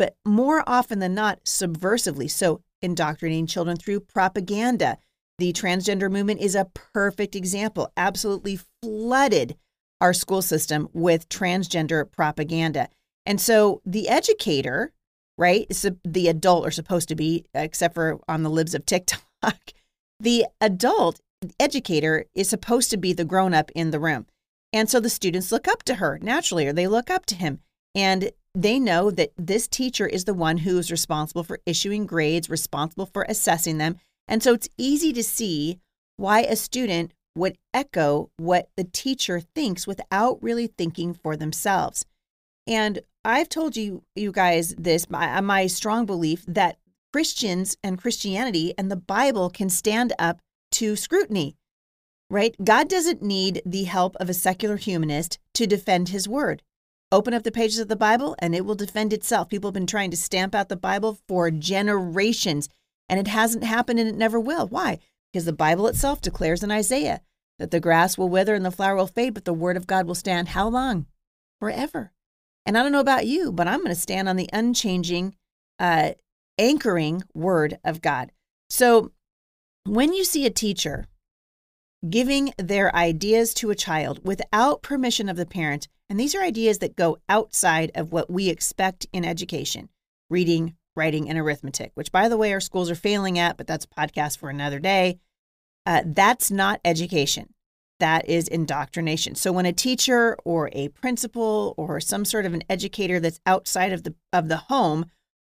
but 0.00 0.16
more 0.24 0.64
often 0.66 0.98
than 0.98 1.12
not, 1.12 1.44
subversively. 1.44 2.30
So, 2.30 2.62
indoctrinating 2.80 3.46
children 3.46 3.76
through 3.76 4.00
propaganda. 4.00 4.96
The 5.38 5.52
transgender 5.52 6.10
movement 6.10 6.40
is 6.40 6.54
a 6.54 6.70
perfect 6.72 7.36
example, 7.36 7.92
absolutely 7.98 8.60
flooded 8.80 9.58
our 10.00 10.14
school 10.14 10.40
system 10.40 10.88
with 10.94 11.28
transgender 11.28 12.10
propaganda. 12.10 12.88
And 13.26 13.38
so, 13.38 13.82
the 13.84 14.08
educator, 14.08 14.94
right, 15.36 15.66
the 16.02 16.28
adult 16.28 16.66
are 16.66 16.70
supposed 16.70 17.10
to 17.10 17.14
be, 17.14 17.44
except 17.52 17.92
for 17.92 18.20
on 18.26 18.42
the 18.42 18.48
libs 18.48 18.74
of 18.74 18.86
TikTok, 18.86 19.22
the 20.18 20.46
adult 20.62 21.20
educator 21.58 22.24
is 22.34 22.48
supposed 22.48 22.88
to 22.88 22.96
be 22.96 23.12
the 23.12 23.26
grown 23.26 23.52
up 23.52 23.70
in 23.74 23.90
the 23.90 24.00
room. 24.00 24.24
And 24.72 24.88
so 24.88 24.98
the 24.98 25.10
students 25.10 25.52
look 25.52 25.68
up 25.68 25.82
to 25.82 25.96
her 25.96 26.18
naturally, 26.22 26.66
or 26.66 26.72
they 26.72 26.86
look 26.86 27.10
up 27.10 27.26
to 27.26 27.34
him. 27.34 27.60
And 27.94 28.30
they 28.54 28.78
know 28.78 29.10
that 29.10 29.32
this 29.36 29.68
teacher 29.68 30.06
is 30.06 30.24
the 30.24 30.34
one 30.34 30.58
who 30.58 30.78
is 30.78 30.90
responsible 30.90 31.44
for 31.44 31.60
issuing 31.66 32.06
grades, 32.06 32.50
responsible 32.50 33.06
for 33.06 33.24
assessing 33.28 33.78
them. 33.78 33.96
And 34.26 34.42
so 34.42 34.54
it's 34.54 34.68
easy 34.76 35.12
to 35.12 35.22
see 35.22 35.78
why 36.16 36.40
a 36.40 36.56
student 36.56 37.12
would 37.36 37.56
echo 37.72 38.30
what 38.36 38.68
the 38.76 38.84
teacher 38.84 39.40
thinks 39.40 39.86
without 39.86 40.42
really 40.42 40.66
thinking 40.66 41.14
for 41.14 41.36
themselves. 41.36 42.04
And 42.66 43.00
I've 43.24 43.48
told 43.48 43.76
you, 43.76 44.02
you 44.14 44.32
guys, 44.32 44.74
this 44.76 45.08
my, 45.08 45.36
uh, 45.36 45.42
my 45.42 45.66
strong 45.66 46.06
belief 46.06 46.44
that 46.46 46.78
Christians 47.12 47.76
and 47.82 48.00
Christianity 48.00 48.74
and 48.78 48.90
the 48.90 48.96
Bible 48.96 49.50
can 49.50 49.68
stand 49.68 50.12
up 50.18 50.40
to 50.72 50.96
scrutiny, 50.96 51.56
right? 52.28 52.54
God 52.62 52.88
doesn't 52.88 53.22
need 53.22 53.62
the 53.66 53.84
help 53.84 54.16
of 54.16 54.28
a 54.28 54.34
secular 54.34 54.76
humanist 54.76 55.38
to 55.54 55.66
defend 55.66 56.10
his 56.10 56.28
word. 56.28 56.62
Open 57.12 57.34
up 57.34 57.42
the 57.42 57.50
pages 57.50 57.78
of 57.80 57.88
the 57.88 57.96
Bible 57.96 58.36
and 58.38 58.54
it 58.54 58.64
will 58.64 58.76
defend 58.76 59.12
itself. 59.12 59.48
People 59.48 59.68
have 59.68 59.74
been 59.74 59.86
trying 59.86 60.10
to 60.12 60.16
stamp 60.16 60.54
out 60.54 60.68
the 60.68 60.76
Bible 60.76 61.18
for 61.26 61.50
generations 61.50 62.68
and 63.08 63.18
it 63.18 63.26
hasn't 63.26 63.64
happened 63.64 63.98
and 63.98 64.08
it 64.08 64.14
never 64.14 64.38
will. 64.38 64.68
Why? 64.68 64.98
Because 65.32 65.44
the 65.44 65.52
Bible 65.52 65.88
itself 65.88 66.20
declares 66.20 66.62
in 66.62 66.70
Isaiah 66.70 67.20
that 67.58 67.72
the 67.72 67.80
grass 67.80 68.16
will 68.16 68.28
wither 68.28 68.54
and 68.54 68.64
the 68.64 68.70
flower 68.70 68.96
will 68.96 69.08
fade, 69.08 69.34
but 69.34 69.44
the 69.44 69.52
word 69.52 69.76
of 69.76 69.88
God 69.88 70.06
will 70.06 70.14
stand 70.14 70.48
how 70.48 70.68
long? 70.68 71.06
Forever. 71.58 72.12
And 72.64 72.78
I 72.78 72.82
don't 72.82 72.92
know 72.92 73.00
about 73.00 73.26
you, 73.26 73.50
but 73.50 73.66
I'm 73.66 73.80
going 73.80 73.88
to 73.88 73.94
stand 73.96 74.28
on 74.28 74.36
the 74.36 74.48
unchanging, 74.52 75.34
uh, 75.80 76.12
anchoring 76.58 77.22
word 77.34 77.78
of 77.84 78.00
God. 78.00 78.30
So 78.68 79.10
when 79.84 80.12
you 80.12 80.24
see 80.24 80.46
a 80.46 80.50
teacher 80.50 81.06
giving 82.08 82.52
their 82.56 82.94
ideas 82.94 83.52
to 83.54 83.70
a 83.70 83.74
child 83.74 84.20
without 84.24 84.82
permission 84.82 85.28
of 85.28 85.36
the 85.36 85.46
parent, 85.46 85.88
and 86.08 86.18
these 86.18 86.34
are 86.34 86.42
ideas 86.42 86.78
that 86.78 86.96
go 86.96 87.18
outside 87.28 87.90
of 87.94 88.12
what 88.12 88.30
we 88.30 88.48
expect 88.48 89.06
in 89.12 89.24
education 89.24 89.88
reading, 90.30 90.76
writing, 90.94 91.28
and 91.28 91.38
arithmetic, 91.38 91.90
which, 91.94 92.12
by 92.12 92.28
the 92.28 92.36
way, 92.36 92.52
our 92.52 92.60
schools 92.60 92.88
are 92.88 92.94
failing 92.94 93.38
at, 93.38 93.56
but 93.56 93.66
that's 93.66 93.84
a 93.84 93.88
podcast 93.88 94.38
for 94.38 94.48
another 94.48 94.78
day. 94.78 95.18
Uh, 95.84 96.02
that's 96.06 96.50
not 96.50 96.80
education. 96.84 97.52
That 97.98 98.28
is 98.28 98.48
indoctrination. 98.48 99.34
So 99.34 99.52
when 99.52 99.66
a 99.66 99.72
teacher 99.72 100.36
or 100.44 100.70
a 100.72 100.88
principal 100.88 101.74
or 101.76 102.00
some 102.00 102.24
sort 102.24 102.46
of 102.46 102.54
an 102.54 102.62
educator 102.70 103.20
that's 103.20 103.40
outside 103.44 103.92
of 103.92 104.04
the 104.04 104.14
of 104.32 104.48
the 104.48 104.56
home 104.56 105.06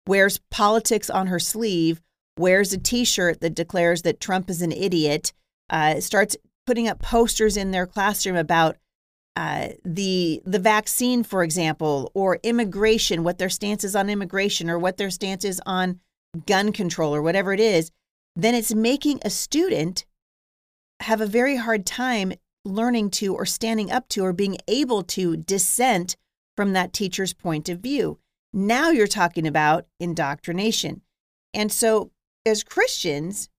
wears 0.08 0.40
politics 0.50 1.10
on 1.10 1.28
her 1.28 1.40
sleeve, 1.40 2.02
wears 2.38 2.74
a 2.74 2.78
T-shirt 2.78 3.40
that 3.42 3.56
declares 3.56 4.02
that 4.02 4.20
Trump 4.20 4.50
is 4.50 4.62
an 4.62 4.72
idiot, 4.72 5.32
uh, 5.72 6.00
starts 6.00 6.36
putting 6.68 6.88
up 6.88 7.00
posters 7.00 7.58
in 7.58 7.72
their 7.72 7.88
classroom 7.88 8.36
about 8.36 8.78
uh, 9.38 9.70
the 9.86 10.42
the 10.46 10.60
vaccine, 10.60 11.24
for 11.24 11.42
example, 11.42 12.12
or 12.14 12.40
immigration, 12.44 13.24
what 13.24 13.38
their 13.38 13.50
stance 13.50 13.84
is 13.84 13.96
on 13.96 14.10
immigration, 14.10 14.70
or 14.70 14.78
what 14.78 14.98
their 14.98 15.10
stance 15.10 15.46
is 15.46 15.62
on 15.66 16.00
gun 16.46 16.74
control, 16.74 17.16
or 17.16 17.22
whatever 17.22 17.54
it 17.54 17.60
is, 17.60 17.92
then 18.36 18.54
it's 18.54 18.74
making 18.74 19.20
a 19.24 19.30
student 19.30 20.06
have 21.00 21.22
a 21.22 21.26
very 21.26 21.56
hard 21.56 21.86
time 21.86 22.34
learning 22.66 23.10
to, 23.10 23.34
or 23.34 23.46
standing 23.46 23.90
up 23.90 24.08
to, 24.10 24.24
or 24.24 24.34
being 24.34 24.58
able 24.68 25.02
to 25.02 25.38
dissent 25.38 26.16
from 26.56 26.74
that 26.74 26.94
teacher's 26.94 27.34
point 27.34 27.70
of 27.70 27.80
view. 27.80 28.20
Now 28.54 28.92
you're 28.92 29.08
talking 29.08 29.48
about 29.48 29.88
indoctrination, 30.00 31.02
and 31.54 31.72
so 31.72 32.12
as 32.46 32.64
Christians, 32.64 33.50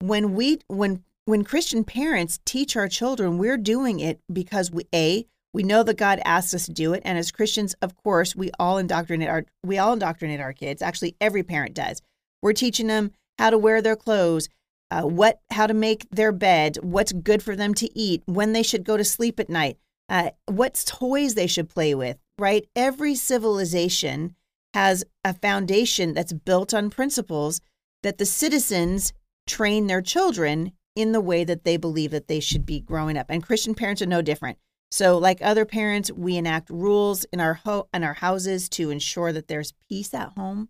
when 0.00 0.34
we 0.34 0.58
when 0.68 1.02
when 1.26 1.42
Christian 1.42 1.82
parents 1.84 2.38
teach 2.44 2.76
our 2.76 2.88
children, 2.88 3.36
we're 3.36 3.58
doing 3.58 4.00
it 4.00 4.20
because 4.32 4.70
we 4.70 4.84
a 4.94 5.26
we 5.52 5.62
know 5.62 5.82
that 5.82 5.96
God 5.96 6.20
asks 6.24 6.52
us 6.52 6.66
to 6.66 6.72
do 6.72 6.92
it, 6.92 7.02
and 7.04 7.16
as 7.16 7.32
Christians, 7.32 7.74
of 7.80 7.96
course, 7.96 8.36
we 8.36 8.50
all 8.58 8.78
indoctrinate 8.78 9.28
our 9.28 9.44
we 9.64 9.76
all 9.76 9.94
indoctrinate 9.94 10.40
our 10.40 10.52
kids. 10.52 10.82
Actually, 10.82 11.16
every 11.20 11.42
parent 11.42 11.74
does. 11.74 12.00
We're 12.42 12.52
teaching 12.52 12.86
them 12.86 13.10
how 13.38 13.50
to 13.50 13.58
wear 13.58 13.82
their 13.82 13.96
clothes, 13.96 14.48
uh, 14.90 15.02
what 15.02 15.40
how 15.50 15.66
to 15.66 15.74
make 15.74 16.06
their 16.10 16.32
bed, 16.32 16.78
what's 16.82 17.12
good 17.12 17.42
for 17.42 17.56
them 17.56 17.74
to 17.74 17.98
eat, 17.98 18.22
when 18.26 18.52
they 18.52 18.62
should 18.62 18.84
go 18.84 18.96
to 18.96 19.04
sleep 19.04 19.40
at 19.40 19.50
night. 19.50 19.78
uh, 20.08 20.30
what 20.46 20.82
toys 20.86 21.34
they 21.34 21.46
should 21.46 21.68
play 21.68 21.94
with, 21.94 22.18
right? 22.38 22.66
Every 22.74 23.14
civilization 23.14 24.34
has 24.74 25.04
a 25.24 25.34
foundation 25.34 26.12
that's 26.14 26.32
built 26.32 26.72
on 26.74 26.90
principles 26.90 27.60
that 28.02 28.18
the 28.18 28.26
citizens 28.26 29.12
train 29.46 29.86
their 29.86 30.02
children 30.02 30.72
in 30.96 31.12
the 31.12 31.20
way 31.20 31.44
that 31.44 31.62
they 31.62 31.76
believe 31.76 32.10
that 32.10 32.26
they 32.26 32.40
should 32.40 32.66
be 32.66 32.80
growing 32.80 33.16
up. 33.16 33.26
And 33.28 33.42
Christian 33.42 33.74
parents 33.74 34.02
are 34.02 34.06
no 34.06 34.22
different. 34.22 34.58
So, 34.90 35.18
like 35.18 35.38
other 35.42 35.64
parents, 35.64 36.10
we 36.10 36.36
enact 36.36 36.70
rules 36.70 37.24
in 37.32 37.40
our 37.40 37.54
ho- 37.54 37.88
in 37.92 38.02
our 38.02 38.14
houses 38.14 38.68
to 38.70 38.90
ensure 38.90 39.32
that 39.32 39.48
there's 39.48 39.74
peace 39.88 40.14
at 40.14 40.32
home. 40.36 40.68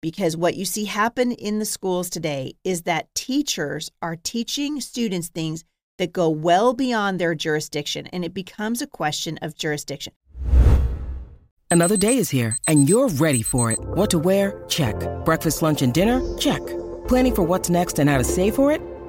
Because 0.00 0.36
what 0.36 0.56
you 0.56 0.64
see 0.64 0.84
happen 0.84 1.32
in 1.32 1.58
the 1.58 1.64
schools 1.64 2.08
today 2.08 2.54
is 2.64 2.82
that 2.82 3.14
teachers 3.14 3.90
are 4.00 4.16
teaching 4.16 4.80
students 4.80 5.28
things 5.28 5.64
that 5.98 6.12
go 6.12 6.28
well 6.28 6.72
beyond 6.72 7.18
their 7.18 7.34
jurisdiction, 7.34 8.06
and 8.08 8.24
it 8.24 8.32
becomes 8.32 8.80
a 8.80 8.86
question 8.86 9.38
of 9.42 9.56
jurisdiction. 9.56 10.12
Another 11.70 11.96
day 11.96 12.16
is 12.16 12.30
here, 12.30 12.56
and 12.66 12.88
you're 12.88 13.08
ready 13.08 13.42
for 13.42 13.70
it. 13.70 13.78
What 13.80 14.10
to 14.10 14.18
wear? 14.18 14.64
Check. 14.68 14.94
Breakfast, 15.24 15.60
lunch, 15.60 15.82
and 15.82 15.92
dinner? 15.92 16.22
Check. 16.38 16.64
Planning 17.08 17.34
for 17.34 17.42
what's 17.42 17.68
next 17.68 17.98
and 17.98 18.08
how 18.08 18.18
to 18.18 18.24
save 18.24 18.54
for 18.54 18.72
it? 18.72 18.80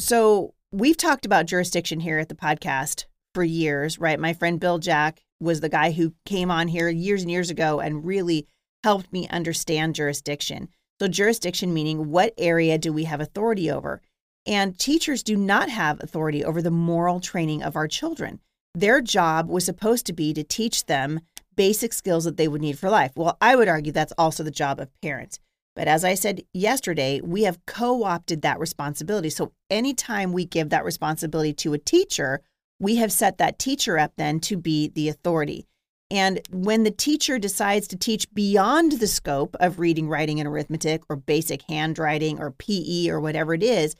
So 0.00 0.54
we've 0.72 0.96
talked 0.96 1.26
about 1.26 1.44
jurisdiction 1.44 2.00
here 2.00 2.18
at 2.18 2.30
the 2.30 2.34
podcast 2.34 3.04
for 3.34 3.44
years, 3.44 3.98
right? 3.98 4.18
My 4.18 4.32
friend 4.32 4.58
Bill 4.58 4.78
Jack 4.78 5.22
was 5.40 5.60
the 5.60 5.68
guy 5.68 5.90
who 5.90 6.14
came 6.24 6.50
on 6.50 6.68
here 6.68 6.88
years 6.88 7.20
and 7.20 7.30
years 7.30 7.50
ago 7.50 7.80
and 7.80 8.04
really 8.04 8.46
helped 8.82 9.12
me 9.12 9.28
understand 9.28 9.94
jurisdiction. 9.94 10.70
So, 11.00 11.06
jurisdiction 11.06 11.74
meaning 11.74 12.10
what 12.10 12.32
area 12.38 12.78
do 12.78 12.94
we 12.94 13.04
have 13.04 13.20
authority 13.20 13.70
over? 13.70 14.00
And 14.46 14.78
teachers 14.78 15.22
do 15.22 15.36
not 15.36 15.68
have 15.68 16.02
authority 16.02 16.42
over 16.42 16.62
the 16.62 16.70
moral 16.70 17.20
training 17.20 17.62
of 17.62 17.76
our 17.76 17.86
children. 17.86 18.40
Their 18.74 19.02
job 19.02 19.50
was 19.50 19.66
supposed 19.66 20.06
to 20.06 20.14
be 20.14 20.32
to 20.32 20.42
teach 20.42 20.86
them 20.86 21.20
basic 21.56 21.92
skills 21.92 22.24
that 22.24 22.38
they 22.38 22.48
would 22.48 22.62
need 22.62 22.78
for 22.78 22.88
life. 22.88 23.12
Well, 23.16 23.36
I 23.38 23.54
would 23.54 23.68
argue 23.68 23.92
that's 23.92 24.14
also 24.16 24.42
the 24.42 24.50
job 24.50 24.80
of 24.80 24.88
parents. 25.02 25.38
But 25.76 25.88
as 25.88 26.04
I 26.04 26.14
said 26.14 26.42
yesterday, 26.52 27.20
we 27.22 27.44
have 27.44 27.64
co 27.66 28.04
opted 28.04 28.42
that 28.42 28.58
responsibility. 28.58 29.30
So 29.30 29.52
anytime 29.70 30.32
we 30.32 30.44
give 30.44 30.70
that 30.70 30.84
responsibility 30.84 31.52
to 31.54 31.72
a 31.72 31.78
teacher, 31.78 32.40
we 32.78 32.96
have 32.96 33.12
set 33.12 33.38
that 33.38 33.58
teacher 33.58 33.98
up 33.98 34.12
then 34.16 34.40
to 34.40 34.56
be 34.56 34.88
the 34.88 35.08
authority. 35.08 35.66
And 36.10 36.40
when 36.50 36.82
the 36.82 36.90
teacher 36.90 37.38
decides 37.38 37.86
to 37.88 37.96
teach 37.96 38.32
beyond 38.34 38.92
the 38.92 39.06
scope 39.06 39.54
of 39.60 39.78
reading, 39.78 40.08
writing, 40.08 40.40
and 40.40 40.48
arithmetic, 40.48 41.02
or 41.08 41.14
basic 41.14 41.62
handwriting, 41.68 42.40
or 42.40 42.50
PE, 42.50 43.08
or 43.08 43.20
whatever 43.20 43.54
it 43.54 43.62
is, 43.62 43.94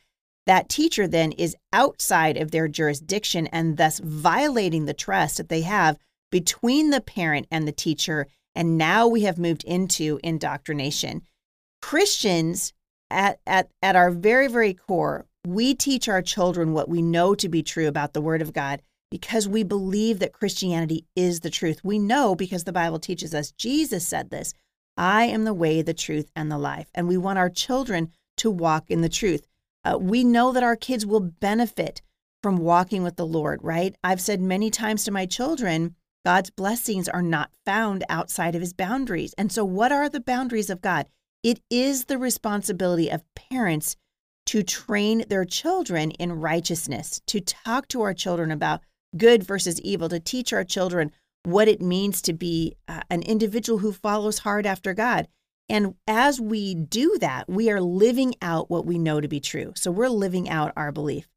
that 0.46 0.68
teacher 0.68 1.06
then 1.06 1.30
is 1.32 1.56
outside 1.72 2.36
of 2.36 2.50
their 2.50 2.66
jurisdiction 2.66 3.46
and 3.48 3.76
thus 3.76 4.00
violating 4.00 4.86
the 4.86 4.94
trust 4.94 5.36
that 5.36 5.48
they 5.48 5.60
have 5.60 5.98
between 6.32 6.90
the 6.90 7.00
parent 7.00 7.46
and 7.50 7.68
the 7.68 7.72
teacher. 7.72 8.26
And 8.56 8.76
now 8.76 9.06
we 9.06 9.22
have 9.22 9.38
moved 9.38 9.62
into 9.62 10.18
indoctrination. 10.24 11.22
Christians, 11.80 12.72
at, 13.10 13.40
at, 13.46 13.70
at 13.82 13.96
our 13.96 14.10
very, 14.10 14.48
very 14.48 14.74
core, 14.74 15.26
we 15.46 15.74
teach 15.74 16.08
our 16.08 16.22
children 16.22 16.72
what 16.72 16.88
we 16.88 17.02
know 17.02 17.34
to 17.34 17.48
be 17.48 17.62
true 17.62 17.88
about 17.88 18.12
the 18.12 18.20
Word 18.20 18.42
of 18.42 18.52
God 18.52 18.82
because 19.10 19.48
we 19.48 19.64
believe 19.64 20.18
that 20.20 20.32
Christianity 20.32 21.06
is 21.16 21.40
the 21.40 21.50
truth. 21.50 21.80
We 21.82 21.98
know 21.98 22.34
because 22.34 22.64
the 22.64 22.72
Bible 22.72 22.98
teaches 22.98 23.34
us. 23.34 23.50
Jesus 23.52 24.06
said 24.06 24.30
this 24.30 24.54
I 24.96 25.24
am 25.24 25.44
the 25.44 25.54
way, 25.54 25.82
the 25.82 25.94
truth, 25.94 26.30
and 26.36 26.50
the 26.50 26.58
life. 26.58 26.88
And 26.94 27.08
we 27.08 27.16
want 27.16 27.38
our 27.38 27.50
children 27.50 28.10
to 28.36 28.50
walk 28.50 28.90
in 28.90 29.00
the 29.00 29.08
truth. 29.08 29.46
Uh, 29.84 29.98
we 29.98 30.24
know 30.24 30.52
that 30.52 30.62
our 30.62 30.76
kids 30.76 31.06
will 31.06 31.20
benefit 31.20 32.02
from 32.42 32.58
walking 32.58 33.02
with 33.02 33.16
the 33.16 33.26
Lord, 33.26 33.60
right? 33.62 33.94
I've 34.04 34.20
said 34.20 34.40
many 34.40 34.70
times 34.70 35.04
to 35.04 35.10
my 35.10 35.26
children, 35.26 35.94
God's 36.24 36.50
blessings 36.50 37.08
are 37.08 37.22
not 37.22 37.50
found 37.64 38.04
outside 38.08 38.54
of 38.54 38.60
his 38.60 38.72
boundaries. 38.72 39.34
And 39.38 39.50
so, 39.50 39.64
what 39.64 39.90
are 39.90 40.08
the 40.08 40.20
boundaries 40.20 40.70
of 40.70 40.82
God? 40.82 41.06
It 41.42 41.60
is 41.70 42.04
the 42.04 42.18
responsibility 42.18 43.08
of 43.08 43.24
parents 43.34 43.96
to 44.46 44.62
train 44.62 45.24
their 45.28 45.44
children 45.44 46.10
in 46.12 46.32
righteousness, 46.32 47.20
to 47.26 47.40
talk 47.40 47.88
to 47.88 48.02
our 48.02 48.14
children 48.14 48.50
about 48.50 48.80
good 49.16 49.42
versus 49.42 49.80
evil, 49.80 50.08
to 50.08 50.20
teach 50.20 50.52
our 50.52 50.64
children 50.64 51.12
what 51.44 51.68
it 51.68 51.80
means 51.80 52.20
to 52.22 52.32
be 52.32 52.76
uh, 52.88 53.00
an 53.08 53.22
individual 53.22 53.78
who 53.78 53.92
follows 53.92 54.40
hard 54.40 54.66
after 54.66 54.92
God. 54.92 55.28
And 55.68 55.94
as 56.06 56.40
we 56.40 56.74
do 56.74 57.16
that, 57.20 57.48
we 57.48 57.70
are 57.70 57.80
living 57.80 58.34
out 58.42 58.70
what 58.70 58.84
we 58.84 58.98
know 58.98 59.20
to 59.20 59.28
be 59.28 59.40
true. 59.40 59.72
So 59.76 59.90
we're 59.90 60.08
living 60.08 60.48
out 60.48 60.72
our 60.76 60.92
belief. 60.92 61.28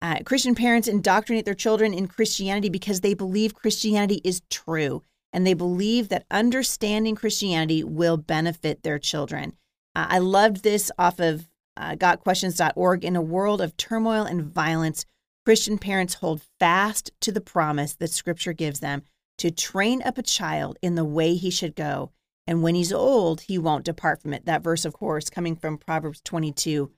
Uh, 0.00 0.18
Christian 0.24 0.54
parents 0.56 0.88
indoctrinate 0.88 1.44
their 1.44 1.54
children 1.54 1.94
in 1.94 2.08
Christianity 2.08 2.70
because 2.70 3.00
they 3.02 3.14
believe 3.14 3.54
Christianity 3.54 4.20
is 4.24 4.42
true 4.50 5.02
and 5.32 5.46
they 5.46 5.54
believe 5.54 6.08
that 6.08 6.26
understanding 6.30 7.14
Christianity 7.14 7.82
will 7.82 8.16
benefit 8.16 8.82
their 8.82 8.98
children. 8.98 9.54
Uh, 9.94 10.06
I 10.08 10.18
loved 10.18 10.62
this 10.62 10.90
off 10.98 11.18
of 11.20 11.48
uh, 11.76 11.94
gotquestions.org. 11.94 13.04
In 13.04 13.16
a 13.16 13.22
world 13.22 13.60
of 13.60 13.76
turmoil 13.76 14.24
and 14.24 14.42
violence, 14.44 15.04
Christian 15.44 15.78
parents 15.78 16.14
hold 16.14 16.42
fast 16.58 17.10
to 17.20 17.32
the 17.32 17.40
promise 17.40 17.94
that 17.94 18.10
Scripture 18.10 18.52
gives 18.52 18.80
them 18.80 19.02
to 19.38 19.50
train 19.50 20.02
up 20.02 20.18
a 20.18 20.22
child 20.22 20.78
in 20.82 20.94
the 20.94 21.04
way 21.04 21.34
he 21.34 21.50
should 21.50 21.74
go. 21.74 22.10
And 22.46 22.62
when 22.62 22.74
he's 22.74 22.92
old, 22.92 23.42
he 23.42 23.58
won't 23.58 23.84
depart 23.84 24.20
from 24.20 24.34
it. 24.34 24.46
That 24.46 24.62
verse, 24.62 24.84
of 24.84 24.92
course, 24.92 25.30
coming 25.30 25.56
from 25.56 25.78
Proverbs 25.78 26.20
22, 26.24 26.90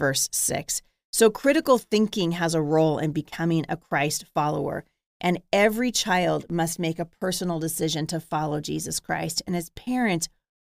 verse 0.00 0.28
6. 0.32 0.82
So 1.12 1.30
critical 1.30 1.78
thinking 1.78 2.32
has 2.32 2.54
a 2.54 2.62
role 2.62 2.98
in 2.98 3.12
becoming 3.12 3.64
a 3.68 3.76
Christ 3.76 4.24
follower. 4.34 4.84
And 5.20 5.42
every 5.52 5.90
child 5.90 6.50
must 6.50 6.78
make 6.78 6.98
a 6.98 7.06
personal 7.06 7.58
decision 7.58 8.06
to 8.08 8.20
follow 8.20 8.60
Jesus 8.60 9.00
Christ. 9.00 9.42
And 9.46 9.56
as 9.56 9.70
parents, 9.70 10.28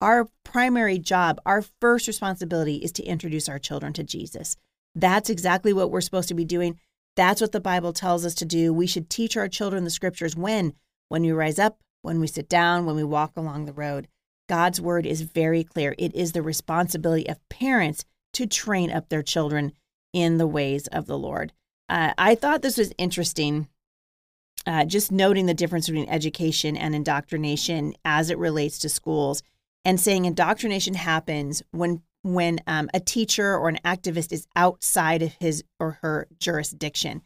our 0.01 0.27
primary 0.45 0.97
job, 0.97 1.41
our 1.45 1.61
first 1.61 2.07
responsibility 2.07 2.77
is 2.77 2.91
to 2.93 3.03
introduce 3.03 3.49
our 3.49 3.59
children 3.59 3.91
to 3.93 4.03
Jesus. 4.03 4.55
That's 4.95 5.29
exactly 5.29 5.73
what 5.73 5.91
we're 5.91 6.01
supposed 6.01 6.29
to 6.29 6.33
be 6.33 6.45
doing. 6.45 6.79
That's 7.15 7.41
what 7.41 7.51
the 7.51 7.59
Bible 7.59 7.91
tells 7.91 8.25
us 8.25 8.33
to 8.35 8.45
do. 8.45 8.73
We 8.73 8.87
should 8.87 9.09
teach 9.09 9.35
our 9.35 9.49
children 9.49 9.83
the 9.83 9.89
scriptures 9.89 10.35
when? 10.35 10.73
When 11.09 11.23
we 11.23 11.31
rise 11.31 11.59
up, 11.59 11.79
when 12.01 12.19
we 12.19 12.27
sit 12.27 12.47
down, 12.47 12.85
when 12.85 12.95
we 12.95 13.03
walk 13.03 13.33
along 13.35 13.65
the 13.65 13.73
road. 13.73 14.07
God's 14.47 14.79
word 14.79 15.05
is 15.05 15.21
very 15.21 15.63
clear. 15.63 15.95
It 15.97 16.15
is 16.15 16.31
the 16.31 16.41
responsibility 16.41 17.27
of 17.27 17.47
parents 17.49 18.05
to 18.33 18.47
train 18.47 18.89
up 18.89 19.09
their 19.09 19.21
children 19.21 19.73
in 20.13 20.37
the 20.37 20.47
ways 20.47 20.87
of 20.87 21.07
the 21.07 21.17
Lord. 21.17 21.51
Uh, 21.87 22.13
I 22.17 22.35
thought 22.35 22.61
this 22.61 22.77
was 22.77 22.93
interesting 22.97 23.67
uh, 24.69 24.85
just 24.85 25.11
noting 25.11 25.47
the 25.47 25.53
difference 25.53 25.87
between 25.87 26.07
education 26.07 26.77
and 26.77 26.93
indoctrination 26.93 27.93
as 28.05 28.29
it 28.29 28.37
relates 28.37 28.77
to 28.79 28.87
schools 28.87 29.41
and 29.83 29.99
saying 29.99 30.25
indoctrination 30.25 30.93
happens 30.93 31.63
when 31.71 32.01
when 32.21 32.59
um, 32.67 32.89
a 32.93 32.99
teacher 32.99 33.57
or 33.57 33.69
an 33.69 33.79
activist 33.85 34.31
is 34.31 34.45
outside 34.55 35.21
of 35.23 35.33
his 35.39 35.63
or 35.79 35.99
her 36.01 36.27
jurisdiction. 36.37 37.21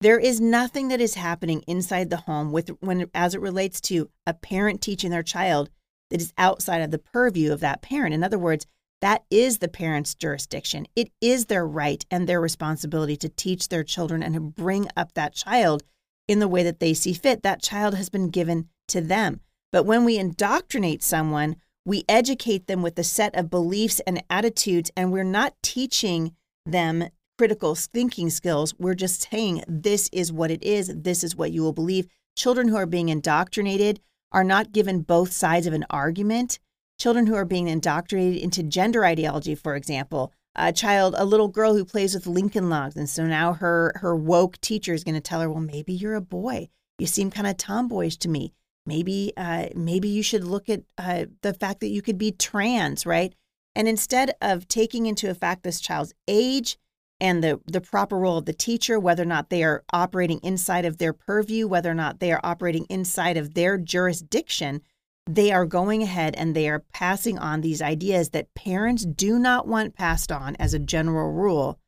There 0.00 0.20
is 0.20 0.40
nothing 0.40 0.88
that 0.88 1.00
is 1.00 1.14
happening 1.14 1.62
inside 1.66 2.10
the 2.10 2.18
home 2.18 2.52
with 2.52 2.70
when 2.80 3.10
as 3.12 3.34
it 3.34 3.40
relates 3.40 3.80
to 3.82 4.08
a 4.26 4.32
parent 4.32 4.80
teaching 4.80 5.10
their 5.10 5.22
child 5.22 5.68
that 6.10 6.20
is 6.20 6.32
outside 6.38 6.80
of 6.80 6.92
the 6.92 6.98
purview 6.98 7.52
of 7.52 7.60
that 7.60 7.82
parent. 7.82 8.14
In 8.14 8.24
other 8.24 8.38
words 8.38 8.66
that 9.02 9.24
is 9.30 9.58
the 9.58 9.68
parent's 9.68 10.14
jurisdiction. 10.14 10.86
It 10.96 11.10
is 11.20 11.46
their 11.46 11.66
right 11.66 12.02
and 12.10 12.26
their 12.26 12.40
responsibility 12.40 13.16
to 13.18 13.28
teach 13.28 13.68
their 13.68 13.84
children 13.84 14.22
and 14.22 14.34
to 14.34 14.40
bring 14.40 14.88
up 14.96 15.12
that 15.12 15.34
child 15.34 15.82
in 16.28 16.38
the 16.38 16.48
way 16.48 16.62
that 16.62 16.80
they 16.80 16.94
see 16.94 17.12
fit. 17.12 17.42
That 17.42 17.62
child 17.62 17.94
has 17.94 18.08
been 18.08 18.30
given 18.30 18.68
to 18.88 19.00
them. 19.00 19.40
But 19.72 19.84
when 19.84 20.04
we 20.04 20.18
indoctrinate 20.18 21.02
someone, 21.02 21.56
We 21.86 22.04
educate 22.08 22.66
them 22.66 22.82
with 22.82 22.98
a 22.98 23.04
set 23.04 23.36
of 23.36 23.48
beliefs 23.48 24.00
and 24.08 24.22
attitudes, 24.28 24.90
and 24.96 25.12
we're 25.12 25.22
not 25.22 25.54
teaching 25.62 26.34
them 26.66 27.04
critical 27.38 27.76
thinking 27.76 28.28
skills. 28.28 28.74
We're 28.76 28.94
just 28.96 29.30
saying, 29.30 29.62
this 29.68 30.10
is 30.12 30.32
what 30.32 30.50
it 30.50 30.64
is, 30.64 30.92
this 30.92 31.22
is 31.22 31.36
what 31.36 31.52
you 31.52 31.62
will 31.62 31.72
believe. 31.72 32.08
Children 32.36 32.68
who 32.68 32.76
are 32.76 32.86
being 32.86 33.08
indoctrinated 33.08 34.00
are 34.32 34.42
not 34.42 34.72
given 34.72 35.02
both 35.02 35.30
sides 35.30 35.68
of 35.68 35.74
an 35.74 35.86
argument. 35.88 36.58
Children 36.98 37.26
who 37.26 37.36
are 37.36 37.44
being 37.44 37.68
indoctrinated 37.68 38.42
into 38.42 38.64
gender 38.64 39.04
ideology, 39.04 39.54
for 39.54 39.76
example, 39.76 40.32
a 40.56 40.72
child, 40.72 41.14
a 41.18 41.24
little 41.24 41.48
girl 41.48 41.74
who 41.74 41.84
plays 41.84 42.14
with 42.14 42.26
Lincoln 42.26 42.68
logs, 42.68 42.96
and 42.96 43.08
so 43.08 43.26
now 43.26 43.52
her 43.52 43.92
her 43.96 44.16
woke 44.16 44.60
teacher 44.60 44.94
is 44.94 45.04
going 45.04 45.14
to 45.14 45.20
tell 45.20 45.40
her, 45.40 45.50
"Well, 45.50 45.60
maybe 45.60 45.92
you're 45.92 46.14
a 46.14 46.20
boy. 46.20 46.68
You 46.98 47.06
seem 47.06 47.30
kind 47.30 47.46
of 47.46 47.56
tomboyish 47.56 48.16
to 48.18 48.28
me. 48.28 48.54
Maybe, 48.86 49.32
uh, 49.36 49.68
maybe 49.74 50.08
you 50.08 50.22
should 50.22 50.44
look 50.44 50.68
at 50.68 50.82
uh, 50.96 51.26
the 51.42 51.52
fact 51.52 51.80
that 51.80 51.88
you 51.88 52.02
could 52.02 52.18
be 52.18 52.32
trans, 52.32 53.06
right?" 53.06 53.34
And 53.74 53.86
instead 53.86 54.34
of 54.40 54.66
taking 54.68 55.06
into 55.06 55.28
effect 55.28 55.62
this 55.62 55.80
child's 55.80 56.14
age 56.26 56.78
and 57.20 57.44
the 57.44 57.60
the 57.66 57.80
proper 57.80 58.18
role 58.18 58.38
of 58.38 58.46
the 58.46 58.52
teacher, 58.54 58.98
whether 58.98 59.22
or 59.22 59.26
not 59.26 59.50
they 59.50 59.62
are 59.62 59.84
operating 59.92 60.40
inside 60.42 60.86
of 60.86 60.98
their 60.98 61.12
purview, 61.12 61.68
whether 61.68 61.90
or 61.90 61.94
not 61.94 62.20
they 62.20 62.32
are 62.32 62.40
operating 62.42 62.86
inside 62.88 63.36
of 63.36 63.54
their 63.54 63.76
jurisdiction, 63.76 64.80
they 65.26 65.50
are 65.52 65.66
going 65.66 66.02
ahead 66.02 66.34
and 66.36 66.54
they 66.54 66.68
are 66.68 66.84
passing 66.92 67.38
on 67.38 67.60
these 67.60 67.82
ideas 67.82 68.30
that 68.30 68.54
parents 68.54 69.04
do 69.04 69.38
not 69.38 69.66
want 69.66 69.94
passed 69.94 70.30
on 70.30 70.56
as 70.56 70.72
a 70.72 70.78
general 70.78 71.32
rule 71.32 71.78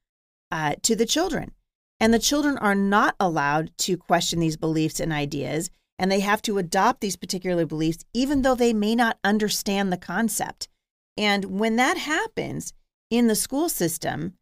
uh, 0.50 0.74
to 0.82 0.96
the 0.96 1.06
children. 1.06 1.52
And 2.00 2.12
the 2.12 2.18
children 2.18 2.58
are 2.58 2.74
not 2.74 3.14
allowed 3.18 3.70
to 3.78 3.96
question 3.96 4.40
these 4.40 4.56
beliefs 4.56 5.00
and 5.00 5.12
ideas, 5.12 5.70
and 5.98 6.10
they 6.10 6.20
have 6.20 6.42
to 6.42 6.58
adopt 6.58 7.00
these 7.00 7.16
particular 7.16 7.66
beliefs, 7.66 8.04
even 8.14 8.42
though 8.42 8.54
they 8.54 8.72
may 8.72 8.94
not 8.94 9.18
understand 9.24 9.92
the 9.92 9.96
concept. 9.96 10.68
And 11.16 11.44
when 11.46 11.76
that 11.76 11.96
happens 11.96 12.72
in 13.10 13.26
the 13.26 13.34
school 13.34 13.68
system, 13.68 14.34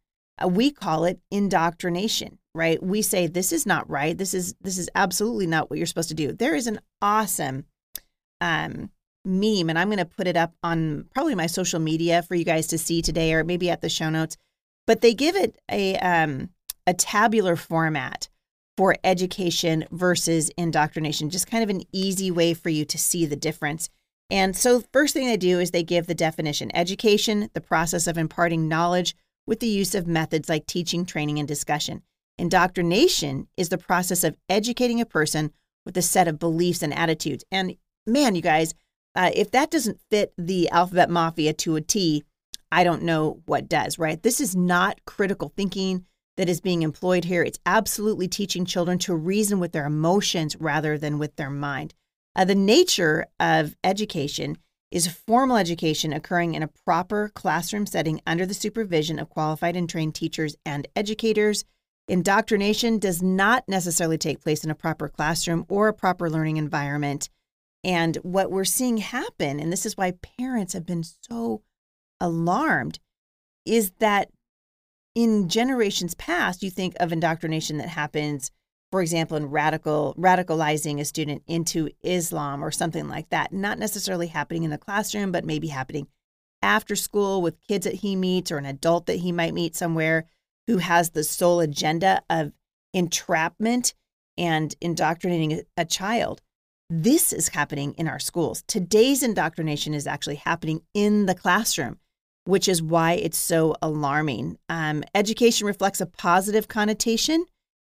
uh, 0.43 0.47
we 0.47 0.71
call 0.71 1.05
it 1.05 1.19
indoctrination 1.31 2.37
right 2.53 2.81
we 2.83 3.01
say 3.01 3.27
this 3.27 3.51
is 3.51 3.65
not 3.65 3.89
right 3.89 4.17
this 4.17 4.33
is 4.33 4.55
this 4.61 4.77
is 4.77 4.89
absolutely 4.95 5.47
not 5.47 5.69
what 5.69 5.77
you're 5.77 5.85
supposed 5.85 6.09
to 6.09 6.15
do 6.15 6.31
there 6.33 6.55
is 6.55 6.67
an 6.67 6.79
awesome 7.01 7.63
um, 8.41 8.89
meme, 9.25 9.69
and 9.69 9.77
I'm 9.77 9.89
going 9.89 9.97
to 9.97 10.05
put 10.05 10.27
it 10.27 10.37
up 10.37 10.53
on 10.63 11.05
probably 11.13 11.35
my 11.35 11.47
social 11.47 11.79
media 11.79 12.23
for 12.23 12.35
you 12.35 12.45
guys 12.45 12.67
to 12.67 12.77
see 12.77 13.01
today, 13.01 13.33
or 13.33 13.43
maybe 13.43 13.69
at 13.69 13.81
the 13.81 13.89
show 13.89 14.09
notes. 14.09 14.37
But 14.85 15.01
they 15.01 15.13
give 15.13 15.35
it 15.35 15.59
a 15.69 15.97
um, 15.97 16.49
a 16.85 16.93
tabular 16.93 17.55
format 17.55 18.29
for 18.77 18.95
education 19.03 19.85
versus 19.91 20.51
indoctrination, 20.57 21.29
just 21.29 21.49
kind 21.49 21.63
of 21.63 21.69
an 21.69 21.83
easy 21.91 22.31
way 22.31 22.53
for 22.53 22.69
you 22.69 22.85
to 22.85 22.97
see 22.97 23.25
the 23.25 23.35
difference. 23.35 23.89
And 24.29 24.55
so, 24.55 24.83
first 24.93 25.13
thing 25.13 25.27
they 25.27 25.37
do 25.37 25.59
is 25.59 25.71
they 25.71 25.83
give 25.83 26.07
the 26.07 26.15
definition: 26.15 26.75
education, 26.75 27.49
the 27.53 27.61
process 27.61 28.07
of 28.07 28.17
imparting 28.17 28.67
knowledge 28.67 29.15
with 29.45 29.59
the 29.59 29.67
use 29.67 29.95
of 29.95 30.07
methods 30.07 30.49
like 30.49 30.67
teaching, 30.67 31.05
training, 31.05 31.39
and 31.39 31.47
discussion. 31.47 32.03
Indoctrination 32.37 33.47
is 33.57 33.69
the 33.69 33.77
process 33.77 34.23
of 34.23 34.37
educating 34.47 35.01
a 35.01 35.05
person 35.05 35.51
with 35.85 35.97
a 35.97 36.01
set 36.01 36.27
of 36.27 36.37
beliefs 36.37 36.83
and 36.83 36.93
attitudes. 36.93 37.43
And 37.51 37.77
man, 38.07 38.35
you 38.35 38.41
guys, 38.41 38.73
uh, 39.15 39.31
if 39.33 39.51
that 39.51 39.71
doesn't 39.71 39.99
fit 40.09 40.33
the 40.37 40.69
alphabet 40.69 41.09
mafia 41.09 41.53
to 41.53 41.75
a 41.75 41.81
T, 41.81 42.23
I 42.71 42.83
don't 42.83 43.03
know 43.03 43.41
what 43.45 43.69
does, 43.69 43.97
right? 43.97 44.21
This 44.21 44.39
is 44.39 44.55
not 44.55 45.05
critical 45.05 45.51
thinking 45.55 46.05
that 46.35 46.49
is 46.49 46.61
being 46.61 46.83
employed 46.83 47.25
here. 47.25 47.43
It's 47.43 47.59
absolutely 47.65 48.27
teaching 48.27 48.65
children 48.65 48.99
to 48.99 49.15
reason 49.15 49.59
with 49.59 49.71
their 49.71 49.85
emotions 49.85 50.55
rather 50.59 50.97
than 50.97 51.17
with 51.17 51.35
their 51.35 51.49
mind. 51.49 51.93
Uh, 52.35 52.45
the 52.45 52.55
nature 52.55 53.25
of 53.39 53.75
education 53.83 54.57
is 54.91 55.07
formal 55.07 55.57
education 55.57 56.13
occurring 56.13 56.53
in 56.53 56.63
a 56.63 56.69
proper 56.85 57.29
classroom 57.33 57.85
setting 57.85 58.21
under 58.27 58.45
the 58.45 58.53
supervision 58.53 59.19
of 59.19 59.29
qualified 59.29 59.75
and 59.75 59.89
trained 59.89 60.15
teachers 60.15 60.55
and 60.65 60.87
educators. 60.95 61.65
Indoctrination 62.07 62.99
does 62.99 63.21
not 63.21 63.67
necessarily 63.67 64.17
take 64.17 64.41
place 64.41 64.63
in 64.63 64.69
a 64.69 64.75
proper 64.75 65.09
classroom 65.09 65.65
or 65.67 65.87
a 65.87 65.93
proper 65.93 66.29
learning 66.29 66.57
environment. 66.57 67.29
And 67.87 68.17
what 68.17 68.51
we're 68.51 68.65
seeing 68.65 68.97
happen, 68.97 69.61
and 69.61 69.71
this 69.71 69.85
is 69.85 69.95
why 69.95 70.11
parents 70.37 70.73
have 70.73 70.85
been 70.85 71.03
so 71.03 71.63
alarmed, 72.19 72.99
is 73.65 73.91
that 73.99 74.29
in 75.15 75.47
generations 75.47 76.13
past, 76.13 76.61
you 76.61 76.69
think 76.69 76.95
of 76.99 77.13
indoctrination 77.13 77.77
that 77.77 77.87
happens, 77.87 78.51
for 78.91 79.01
example, 79.01 79.37
in 79.37 79.45
radical 79.45 80.13
radicalizing 80.17 80.99
a 80.99 81.05
student 81.05 81.43
into 81.47 81.89
Islam 82.03 82.61
or 82.61 82.71
something 82.71 83.07
like 83.07 83.29
that, 83.29 83.53
not 83.53 83.79
necessarily 83.79 84.27
happening 84.27 84.63
in 84.63 84.69
the 84.69 84.77
classroom, 84.77 85.31
but 85.31 85.45
maybe 85.45 85.69
happening 85.69 86.07
after 86.61 86.95
school 86.95 87.41
with 87.41 87.63
kids 87.69 87.85
that 87.85 87.95
he 87.95 88.17
meets 88.17 88.51
or 88.51 88.57
an 88.57 88.65
adult 88.65 89.05
that 89.05 89.19
he 89.19 89.31
might 89.31 89.53
meet 89.53 89.77
somewhere 89.77 90.25
who 90.67 90.79
has 90.79 91.11
the 91.11 91.23
sole 91.23 91.61
agenda 91.61 92.21
of 92.29 92.51
entrapment 92.93 93.93
and 94.37 94.75
indoctrinating 94.81 95.61
a 95.77 95.85
child. 95.85 96.41
This 96.89 97.33
is 97.33 97.49
happening 97.49 97.93
in 97.97 98.07
our 98.07 98.19
schools. 98.19 98.63
Today's 98.65 99.21
indoctrination 99.21 99.93
is 99.93 100.07
actually 100.07 100.35
happening 100.35 100.83
in 100.93 101.25
the 101.25 101.35
classroom, 101.35 101.99
which 102.45 102.69
is 102.69 102.81
why 102.81 103.13
it's 103.13 103.37
so 103.37 103.75
alarming. 103.81 104.57
Um, 104.69 105.03
education 105.13 105.67
reflects 105.67 105.99
a 105.99 106.05
positive 106.05 106.69
connotation, 106.69 107.45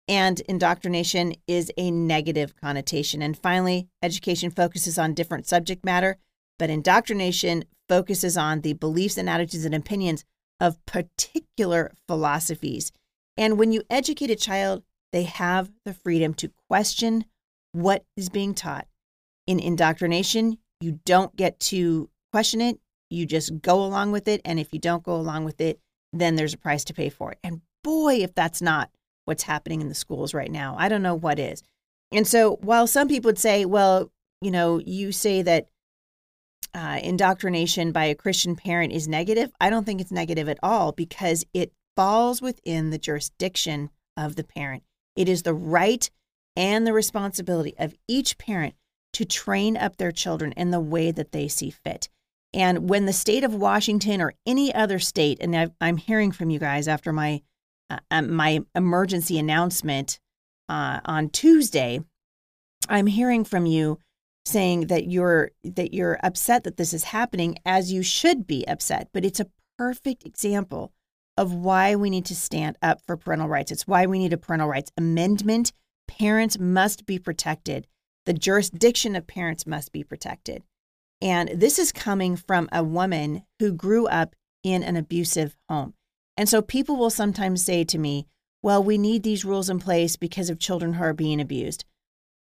and 0.08 0.40
indoctrination 0.42 1.36
is 1.46 1.72
a 1.78 1.92
negative 1.92 2.56
connotation. 2.56 3.22
And 3.22 3.38
finally, 3.38 3.88
education 4.02 4.50
focuses 4.50 4.98
on 4.98 5.14
different 5.14 5.46
subject 5.46 5.86
matter, 5.86 6.18
but 6.58 6.72
indoctrination 6.72 7.66
focuses 7.88 8.38
on 8.38 8.62
the 8.62 8.74
beliefs 8.74 9.18
and 9.18 9.30
attitudes 9.30 9.66
and 9.66 9.76
opinions 9.76 10.26
of 10.60 10.84
particular 10.88 11.94
philosophies. 12.08 12.92
And 13.38 13.60
when 13.60 13.72
you 13.72 13.84
educate 13.88 14.32
a 14.32 14.36
child, 14.36 14.82
they 15.14 15.24
have 15.24 15.72
the 15.86 15.94
freedom 15.94 16.34
to 16.36 16.52
question, 16.68 17.26
what 17.72 18.04
is 18.16 18.30
being 18.30 18.54
taught. 18.54 18.88
In 19.48 19.60
indoctrination, 19.60 20.58
you 20.82 21.00
don't 21.06 21.36
get 21.36 21.60
to 21.62 22.10
question 22.32 22.62
it, 22.62 22.80
you 23.10 23.26
just 23.26 23.62
go 23.62 23.84
along 23.84 24.12
with 24.12 24.28
it. 24.28 24.42
And 24.46 24.60
if 24.60 24.72
you 24.72 24.80
don't 24.80 25.04
go 25.04 25.16
along 25.16 25.46
with 25.46 25.60
it, 25.60 25.80
then 26.14 26.36
there's 26.36 26.54
a 26.54 26.58
price 26.58 26.84
to 26.86 26.94
pay 26.94 27.10
for 27.10 27.32
it. 27.32 27.40
And 27.44 27.62
boy, 27.84 28.16
if 28.16 28.34
that's 28.36 28.62
not 28.62 28.90
what's 29.26 29.44
happening 29.44 29.82
in 29.82 29.90
the 29.90 29.96
schools 29.96 30.34
right 30.34 30.52
now, 30.52 30.76
I 30.78 30.90
don't 30.90 31.04
know 31.04 31.16
what 31.16 31.40
is. 31.40 31.64
And 32.12 32.28
so 32.28 32.58
while 32.62 32.88
some 32.88 33.08
people 33.08 33.30
would 33.30 33.40
say, 33.40 33.66
well, 33.66 34.12
you 34.42 34.52
know, 34.52 34.80
you 34.80 35.12
say 35.12 35.42
that 35.42 35.68
uh, 36.74 37.00
indoctrination 37.04 37.92
by 37.92 38.06
a 38.06 38.16
Christian 38.16 38.56
parent 38.56 38.94
is 38.94 39.08
negative, 39.08 39.52
I 39.60 39.70
don't 39.70 39.86
think 39.86 40.02
it's 40.02 40.12
negative 40.12 40.50
at 40.50 40.60
all 40.64 40.92
because 40.92 41.46
it 41.54 41.74
falls 41.96 42.42
within 42.42 42.90
the 42.90 42.98
jurisdiction 42.98 43.90
of 44.16 44.36
the 44.36 44.44
parent. 44.44 44.84
It 45.16 45.28
is 45.28 45.44
the 45.44 45.54
right 45.54 46.10
and 46.56 46.86
the 46.86 46.94
responsibility 46.94 47.74
of 47.78 47.94
each 48.08 48.38
parent 48.38 48.76
to 49.14 49.26
train 49.26 49.76
up 49.78 49.98
their 49.98 50.12
children 50.12 50.52
in 50.54 50.72
the 50.72 50.80
way 50.80 51.12
that 51.12 51.32
they 51.32 51.48
see 51.48 51.70
fit. 51.70 52.10
And 52.54 52.90
when 52.90 53.06
the 53.06 53.14
state 53.14 53.44
of 53.44 53.54
Washington 53.54 54.22
or 54.22 54.34
any 54.46 54.74
other 54.74 55.00
state, 55.00 55.38
and 55.42 55.56
i 55.56 55.70
am 55.82 55.98
hearing 55.98 56.32
from 56.32 56.50
you 56.50 56.60
guys 56.60 56.88
after 56.88 57.14
my 57.14 57.42
uh, 57.92 57.98
um, 58.12 58.32
my 58.34 58.60
emergency 58.76 59.40
announcement 59.40 60.20
uh, 60.68 61.00
on 61.06 61.30
Tuesday, 61.30 62.00
I'm 62.88 63.08
hearing 63.08 63.44
from 63.44 63.66
you 63.66 64.00
saying 64.46 64.88
that 64.88 65.08
you're 65.08 65.52
that 65.64 65.94
you're 65.94 66.20
upset 66.24 66.64
that 66.64 66.78
this 66.78 66.94
is 66.94 67.06
happening, 67.06 67.58
as 67.66 67.92
you 67.92 68.04
should 68.04 68.48
be 68.48 68.68
upset. 68.68 69.10
But 69.14 69.26
it's 69.26 69.40
a 69.40 69.50
perfect 69.78 70.26
example 70.26 70.92
of 71.38 71.54
why 71.54 71.96
we 71.96 72.10
need 72.10 72.26
to 72.26 72.36
stand 72.36 72.78
up 72.82 73.02
for 73.06 73.16
parental 73.16 73.48
rights. 73.48 73.72
It's 73.72 73.88
why 73.88 74.06
we 74.06 74.20
need 74.20 74.34
a 74.34 74.38
parental 74.38 74.68
rights 74.68 74.92
amendment 74.98 75.72
parents 76.10 76.58
must 76.58 77.06
be 77.06 77.20
protected. 77.20 77.88
The 78.26 78.34
jurisdiction 78.34 79.16
of 79.16 79.28
parents 79.28 79.68
must 79.68 79.92
be 79.92 80.04
protected. 80.04 80.64
And 81.22 81.50
this 81.54 81.78
is 81.78 81.92
coming 81.92 82.36
from 82.36 82.68
a 82.72 82.84
woman 82.84 83.44
who 83.60 83.72
grew 83.72 84.08
up 84.08 84.36
in 84.64 84.82
an 84.82 84.96
abusive 84.96 85.56
home. 85.70 85.94
And 86.36 86.50
so 86.50 86.64
people 86.64 86.96
will 86.98 87.12
sometimes 87.12 87.64
say 87.64 87.84
to 87.84 87.98
me, 88.00 88.26
well, 88.64 88.84
we 88.84 88.98
need 88.98 89.22
these 89.22 89.46
rules 89.46 89.70
in 89.70 89.80
place 89.80 90.16
because 90.18 90.50
of 90.50 90.58
children 90.58 90.94
who 90.94 91.04
are 91.04 91.14
being 91.14 91.40
abused. 91.40 91.86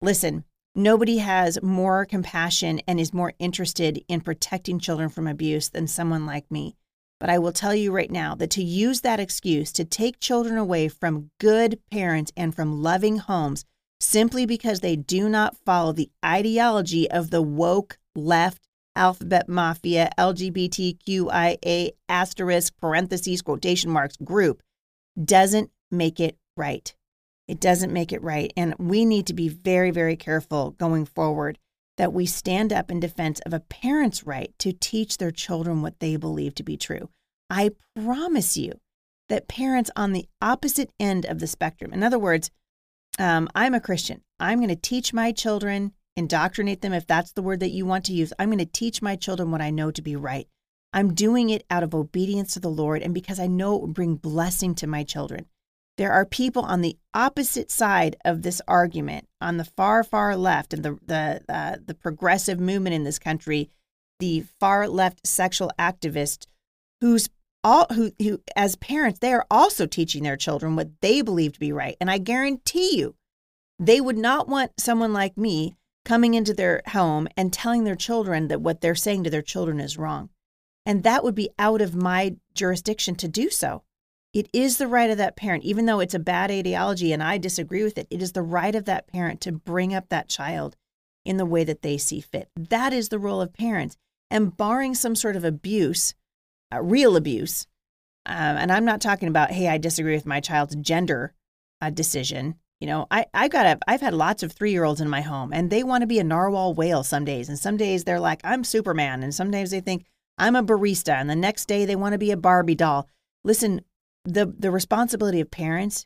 Listen, 0.02 0.43
nobody 0.76 1.19
has 1.19 1.62
more 1.63 2.06
compassion 2.06 2.82
and 2.86 2.99
is 2.99 3.13
more 3.13 3.34
interested 3.39 4.04
in 4.10 4.21
protecting 4.21 4.78
children 4.78 5.08
from 5.10 5.28
abuse 5.28 5.69
than 5.69 5.88
someone 5.88 6.26
like 6.26 6.52
me. 6.52 6.76
But 7.24 7.30
I 7.30 7.40
will 7.40 7.54
tell 7.54 7.74
you 7.74 7.94
right 7.94 8.12
now 8.12 8.36
that 8.36 8.50
to 8.50 8.62
use 8.62 9.00
that 9.00 9.22
excuse 9.22 9.72
to 9.72 9.86
take 9.86 10.20
children 10.20 10.58
away 10.58 10.90
from 10.90 11.30
good 11.40 11.80
parents 11.90 12.34
and 12.36 12.54
from 12.54 12.84
loving 12.84 13.16
homes 13.16 13.64
simply 14.02 14.46
because 14.46 14.82
they 14.82 14.98
do 14.98 15.30
not 15.30 15.56
follow 15.56 15.94
the 15.94 16.12
ideology 16.26 17.10
of 17.10 17.30
the 17.30 17.42
woke 17.42 17.98
left 18.14 18.68
alphabet 18.98 19.48
mafia 19.48 20.10
LGBTQIA 20.20 21.92
asterisk 22.10 22.74
parentheses 22.82 23.42
quotation 23.42 23.90
marks 23.90 24.18
group 24.18 24.62
doesn't 25.24 25.72
make 25.90 26.20
it 26.20 26.36
right. 26.58 26.94
It 27.48 27.62
doesn't 27.62 27.94
make 27.94 28.12
it 28.12 28.22
right. 28.22 28.52
And 28.58 28.76
we 28.78 29.06
need 29.06 29.28
to 29.28 29.34
be 29.34 29.48
very, 29.48 29.92
very 29.92 30.18
careful 30.18 30.72
going 30.72 31.06
forward 31.06 31.58
that 31.97 32.13
we 32.13 32.25
stand 32.25 32.73
up 32.73 32.89
in 32.89 32.99
defense 32.99 33.39
of 33.41 33.53
a 33.53 33.60
parent's 33.60 34.25
right 34.25 34.53
to 34.60 34.73
teach 34.73 35.17
their 35.17 35.32
children 35.32 35.82
what 35.82 35.99
they 35.99 36.15
believe 36.15 36.56
to 36.56 36.63
be 36.63 36.77
true. 36.77 37.10
I 37.49 37.71
promise 37.95 38.58
you 38.58 38.73
that 39.29 39.47
parents 39.47 39.91
on 39.95 40.12
the 40.12 40.27
opposite 40.41 40.89
end 40.99 41.25
of 41.25 41.39
the 41.39 41.47
spectrum, 41.47 41.93
in 41.93 42.03
other 42.03 42.19
words, 42.19 42.49
um, 43.19 43.47
I'm 43.53 43.73
a 43.73 43.79
Christian. 43.79 44.21
I'm 44.39 44.58
going 44.60 44.69
to 44.69 44.75
teach 44.75 45.13
my 45.13 45.32
children, 45.32 45.93
indoctrinate 46.17 46.82
them, 46.82 46.93
if 46.93 47.06
that's 47.06 47.32
the 47.32 47.43
word 47.43 47.60
that 47.60 47.69
you 47.69 47.86
want 47.86 48.06
to 48.06 48.13
use. 48.13 48.34
I'm 48.39 48.49
going 48.49 48.58
to 48.58 48.65
teach 48.65 49.01
my 49.01 49.15
children 49.15 49.51
what 49.51 49.62
I 49.62 49.69
know 49.69 49.91
to 49.91 50.01
be 50.01 50.15
right. 50.15 50.47
I'm 50.93 51.13
doing 51.13 51.49
it 51.49 51.65
out 51.69 51.84
of 51.84 51.95
obedience 51.95 52.53
to 52.53 52.60
the 52.60 52.69
Lord 52.69 53.01
and 53.01 53.13
because 53.13 53.39
I 53.39 53.47
know 53.47 53.75
it 53.75 53.82
will 53.82 53.88
bring 53.88 54.15
blessing 54.15 54.75
to 54.75 54.88
my 54.88 55.03
children. 55.03 55.45
There 55.97 56.12
are 56.12 56.25
people 56.25 56.63
on 56.63 56.82
the 56.82 56.97
opposite 57.13 57.69
side 57.69 58.15
of 58.25 58.41
this 58.41 58.62
argument, 58.67 59.27
on 59.39 59.58
the 59.58 59.65
far, 59.65 60.03
far 60.03 60.36
left, 60.36 60.73
and 60.73 60.84
the 60.84 60.97
the 61.06 61.41
uh, 61.47 61.77
the 61.86 61.93
progressive 61.93 62.60
movement 62.60 62.95
in 62.95 63.03
this 63.03 63.19
country, 63.19 63.69
the 64.19 64.45
far 64.60 64.88
left 64.88 65.25
sexual 65.27 65.71
activist, 65.77 66.47
who's 67.01 67.29
all 67.63 67.86
who 67.93 68.12
who 68.19 68.41
as 68.56 68.75
parents 68.75 69.19
they 69.19 69.34
are 69.34 69.45
also 69.51 69.86
teaching 69.86 70.23
their 70.23 70.38
children 70.38 70.75
what 70.75 70.99
they 71.01 71.21
believe 71.21 71.53
to 71.53 71.60
be 71.60 71.71
right, 71.71 71.95
and 72.01 72.10
I 72.10 72.17
guarantee 72.17 72.97
you, 72.97 73.15
they 73.79 74.01
would 74.01 74.17
not 74.17 74.49
want 74.49 74.71
someone 74.79 75.13
like 75.13 75.38
me 75.38 75.75
coming 76.06 76.34
into 76.34 76.53
their 76.53 76.82
home 76.88 77.27
and 77.38 77.53
telling 77.53 77.84
their 77.84 77.95
children 77.95 78.47
that 78.47 78.62
what 78.62 78.82
they're 78.82 78.95
saying 78.95 79.23
to 79.23 79.29
their 79.29 79.41
children 79.41 79.79
is 79.79 79.97
wrong. 79.97 80.29
And 80.86 81.03
that 81.03 81.23
would 81.23 81.36
be 81.36 81.49
out 81.58 81.82
of 81.82 81.95
my 81.95 82.36
jurisdiction 82.53 83.15
to 83.15 83.27
do 83.27 83.49
so. 83.49 83.84
It 84.34 84.50
is 84.52 84.78
the 84.78 84.88
right 84.88 85.12
of 85.12 85.17
that 85.17 85.36
parent, 85.36 85.63
even 85.63 85.86
though 85.86 86.00
it's 86.00 86.15
a 86.15 86.19
bad 86.19 86.50
ideology 86.50 87.13
and 87.13 87.22
I 87.22 87.38
disagree 87.38 87.84
with 87.84 87.98
it, 87.98 88.08
it 88.10 88.22
is 88.22 88.32
the 88.32 88.41
right 88.41 88.74
of 88.74 88.86
that 88.86 89.08
parent 89.08 89.41
to 89.41 89.52
bring 89.52 89.93
up 89.93 90.10
that 90.10 90.28
child 90.28 90.76
in 91.24 91.38
the 91.38 91.46
way 91.46 91.63
that 91.63 91.84
they 91.84 91.98
see 91.98 92.19
fit. 92.19 92.50
That 92.56 92.93
is 92.93 93.10
the 93.10 93.19
role 93.19 93.41
of 93.41 93.54
parents. 93.54 93.96
And 94.32 94.58
barring 94.58 94.96
some 94.96 95.15
sort 95.15 95.36
of 95.36 95.43
abuse, 95.43 96.15
uh, 96.74 96.82
real 96.82 97.15
abuse, 97.15 97.67
um, 98.26 98.58
and 98.58 98.72
I'm 98.72 98.86
not 98.86 99.02
talking 99.02 99.28
about, 99.28 99.52
hey, 99.52 99.67
I 99.67 99.78
disagree 99.78 100.15
with 100.15 100.26
my 100.26 100.39
child's 100.39 100.76
gender 100.76 101.34
uh, 101.82 101.91
decision. 101.91 102.56
You 102.80 102.88
know, 102.88 103.08
I, 103.12 103.28
I 103.34 103.48
got 103.48 103.65
a, 103.65 103.80
I've 103.88 104.02
had 104.02 104.13
lots 104.13 104.43
of 104.43 104.52
three 104.52 104.72
year 104.72 104.84
olds 104.84 105.02
in 105.02 105.10
my 105.10 105.22
home 105.22 105.54
and 105.54 105.69
they 105.69 105.84
want 105.84 106.02
to 106.02 106.08
be 106.08 106.19
a 106.19 106.24
narwhal 106.24 106.74
whale 106.74 107.04
some 107.04 107.26
days. 107.26 107.50
And 107.50 107.60
some 107.60 107.78
days 107.78 108.04
they're 108.04 108.19
like, 108.19 108.41
I'm 108.43 108.63
Superman. 108.63 109.24
And 109.24 109.34
some 109.34 109.52
days 109.52 109.72
they 109.72 109.80
think 109.80 110.06
I'm 110.38 110.56
a 110.56 110.63
barista. 110.63 111.13
And 111.13 111.30
the 111.30 111.36
next 111.36 111.65
day 111.65 111.86
they 111.86 111.96
want 111.96 112.13
to 112.13 112.17
be 112.17 112.32
a 112.32 112.38
Barbie 112.38 112.76
doll. 112.76 113.08
Listen, 113.43 113.82
the 114.26 114.46
the 114.58 114.72
responsibility 114.72 115.40
of 115.40 115.52
parents 115.52 116.06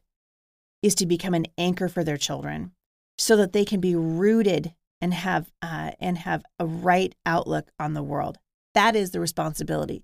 is 0.82 0.96
to 0.96 1.06
become 1.06 1.34
an 1.34 1.46
anchor 1.58 1.88
for 1.88 2.04
their 2.04 2.18
children 2.18 2.72
so 3.18 3.36
that 3.36 3.54
they 3.54 3.66
can 3.66 3.80
be 3.80 3.96
rooted 3.96 4.74
and 5.02 5.14
have 5.14 5.52
uh, 5.62 5.92
and 6.00 6.20
have 6.20 6.44
a 6.60 6.66
right 6.66 7.14
outlook 7.26 7.70
on 7.80 7.94
the 7.94 8.04
world. 8.04 8.38
That 8.74 8.96
is 8.96 9.12
the 9.12 9.20
responsibility. 9.20 10.04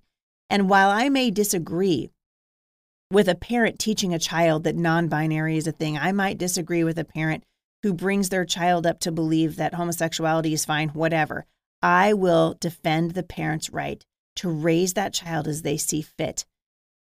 And 0.50 0.68
while 0.68 0.90
i 0.90 1.08
may 1.08 1.30
disagree 1.30 2.10
with 3.10 3.28
a 3.28 3.34
parent 3.34 3.78
teaching 3.78 4.12
a 4.12 4.18
child 4.18 4.64
that 4.64 4.76
non-binary 4.76 5.56
is 5.56 5.66
a 5.66 5.72
thing 5.72 5.96
i 5.96 6.12
might 6.12 6.38
disagree 6.38 6.84
with 6.84 6.98
a 6.98 7.04
parent 7.04 7.44
who 7.84 7.92
brings 7.92 8.30
their 8.30 8.46
child 8.46 8.86
up 8.86 8.98
to 8.98 9.12
believe 9.12 9.56
that 9.56 9.74
homosexuality 9.74 10.54
is 10.54 10.64
fine 10.64 10.88
whatever. 10.90 11.44
I 11.82 12.14
will 12.14 12.56
defend 12.58 13.10
the 13.10 13.22
parent's 13.22 13.68
right 13.68 14.02
to 14.36 14.48
raise 14.48 14.94
that 14.94 15.12
child 15.12 15.46
as 15.46 15.60
they 15.60 15.76
see 15.76 16.00
fit 16.00 16.46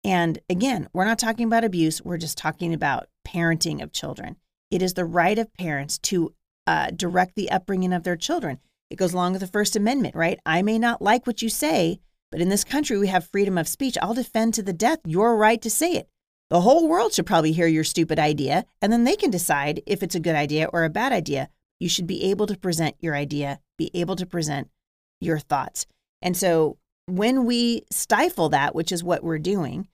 and 0.04 0.40
again, 0.50 0.88
we're 0.94 1.06
not 1.06 1.20
talking 1.20 1.46
about 1.46 1.64
abuse, 1.64 2.02
we're 2.02 2.18
just 2.18 2.38
talking 2.38 2.74
about 2.74 3.08
parenting 3.28 3.82
of 3.82 3.92
children. 3.92 4.38
It 4.70 4.82
is 4.82 4.94
the 4.94 5.06
right 5.06 5.38
of 5.38 5.54
parents 5.54 5.98
to 6.00 6.34
uh, 6.66 6.92
direct 6.92 7.36
the 7.36 7.52
upbringing 7.52 7.94
of 7.94 8.04
their 8.04 8.16
children. 8.16 8.60
It 8.90 8.98
goes 8.98 9.14
along 9.14 9.34
with 9.34 9.42
the 9.42 9.48
First 9.48 9.76
Amendment, 9.76 10.16
right? 10.16 10.40
I 10.46 10.62
may 10.62 10.80
not 10.80 11.02
like 11.02 11.28
what 11.28 11.42
you 11.42 11.50
say, 11.50 12.00
but 12.32 12.42
in 12.42 12.50
this 12.50 12.64
country, 12.64 12.98
we 12.98 13.08
have 13.08 13.28
freedom 13.28 13.58
of 13.58 13.68
speech. 13.68 13.98
I'll 14.02 14.14
defend 14.14 14.54
to 14.56 14.64
the 14.64 14.74
death 14.74 15.00
your 15.06 15.36
right 15.38 15.62
to 15.62 15.70
say 15.70 15.94
it. 15.94 16.08
The 16.50 16.62
whole 16.62 16.88
world 16.88 17.14
should 17.14 17.26
probably 17.26 17.54
hear 17.54 17.68
your 17.68 17.84
stupid 17.84 18.20
idea, 18.20 18.66
and 18.82 18.92
then 18.92 19.04
they 19.04 19.16
can 19.16 19.32
decide 19.32 19.82
if 19.86 20.04
it's 20.04 20.16
a 20.16 20.20
good 20.20 20.36
idea 20.36 20.70
or 20.74 20.84
a 20.84 20.90
bad 20.90 21.14
idea. 21.14 21.50
You 21.80 21.88
should 21.88 22.08
be 22.08 22.24
able 22.26 22.48
to 22.48 22.58
present 22.58 22.96
your 23.00 23.16
idea, 23.16 23.60
be 23.78 23.90
able 23.94 24.16
to 24.18 24.26
present 24.26 24.70
your 25.20 25.40
thoughts. 25.40 25.86
And 26.22 26.36
so 26.36 26.78
when 27.06 27.46
we 27.46 27.84
stifle 27.92 28.50
that, 28.50 28.76
which 28.76 28.92
is 28.92 29.04
what 29.04 29.24
we're 29.24 29.40
doing, 29.40 29.88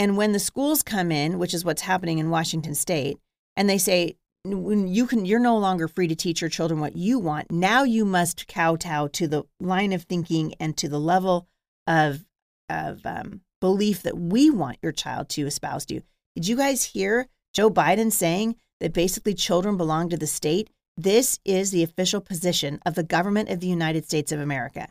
and 0.00 0.16
when 0.16 0.32
the 0.32 0.38
schools 0.38 0.82
come 0.82 1.12
in, 1.12 1.38
which 1.38 1.52
is 1.52 1.62
what's 1.62 1.82
happening 1.82 2.16
in 2.16 2.30
Washington 2.30 2.74
state, 2.74 3.18
and 3.54 3.68
they 3.68 3.76
say, 3.76 4.16
when 4.46 4.88
you 4.88 5.06
can 5.06 5.26
you're 5.26 5.38
no 5.38 5.58
longer 5.58 5.86
free 5.86 6.08
to 6.08 6.14
teach 6.14 6.40
your 6.40 6.48
children 6.48 6.80
what 6.80 6.96
you 6.96 7.18
want 7.18 7.50
now 7.50 7.82
you 7.82 8.06
must 8.06 8.48
kowtow 8.48 9.06
to 9.06 9.28
the 9.28 9.42
line 9.60 9.92
of 9.92 10.04
thinking 10.04 10.54
and 10.58 10.78
to 10.78 10.88
the 10.88 10.98
level 10.98 11.46
of 11.86 12.24
of 12.70 13.04
um, 13.04 13.42
belief 13.60 14.02
that 14.02 14.16
we 14.16 14.48
want 14.48 14.78
your 14.80 14.92
child 14.92 15.28
to 15.28 15.46
espouse 15.46 15.84
to 15.84 15.96
you. 15.96 16.02
Did 16.36 16.48
you 16.48 16.56
guys 16.56 16.84
hear 16.84 17.28
joe 17.52 17.68
biden 17.68 18.10
saying 18.10 18.56
that 18.80 18.94
basically 18.94 19.34
children 19.34 19.76
belong 19.76 20.08
to 20.08 20.16
the 20.16 20.26
state? 20.26 20.70
This 20.96 21.38
is 21.44 21.70
the 21.70 21.82
official 21.82 22.22
position 22.22 22.80
of 22.86 22.94
the 22.94 23.02
government 23.02 23.50
of 23.50 23.60
the 23.60 23.66
united 23.66 24.06
states 24.06 24.32
of 24.32 24.40
america. 24.40 24.88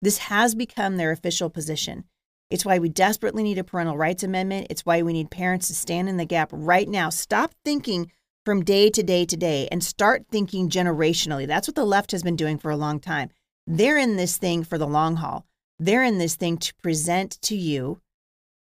This 0.00 0.18
has 0.18 0.54
become 0.54 0.96
their 0.96 1.10
official 1.10 1.50
position 1.50 2.04
it's 2.50 2.64
why 2.64 2.78
we 2.78 2.88
desperately 2.88 3.42
need 3.42 3.58
a 3.58 3.64
parental 3.64 3.96
rights 3.96 4.22
amendment. 4.22 4.66
It's 4.70 4.84
why 4.84 5.02
we 5.02 5.12
need 5.12 5.30
parents 5.30 5.68
to 5.68 5.74
stand 5.74 6.08
in 6.08 6.16
the 6.16 6.24
gap 6.24 6.50
right 6.52 6.88
now. 6.88 7.08
Stop 7.08 7.54
thinking 7.64 8.10
from 8.44 8.64
day 8.64 8.90
to 8.90 9.02
day 9.02 9.24
to 9.24 9.36
day 9.36 9.68
and 9.70 9.84
start 9.84 10.26
thinking 10.30 10.68
generationally. 10.68 11.46
That's 11.46 11.68
what 11.68 11.76
the 11.76 11.84
left 11.84 12.10
has 12.10 12.22
been 12.22 12.36
doing 12.36 12.58
for 12.58 12.70
a 12.70 12.76
long 12.76 12.98
time. 12.98 13.30
They're 13.66 13.98
in 13.98 14.16
this 14.16 14.36
thing 14.36 14.64
for 14.64 14.78
the 14.78 14.86
long 14.86 15.16
haul. 15.16 15.46
They're 15.78 16.02
in 16.02 16.18
this 16.18 16.34
thing 16.34 16.58
to 16.58 16.74
present 16.82 17.40
to 17.42 17.56
you 17.56 18.00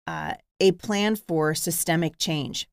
uh, 0.07 0.35
a 0.59 0.73
plan 0.73 1.17
for 1.17 1.55
systemic 1.55 2.19
change. 2.19 2.69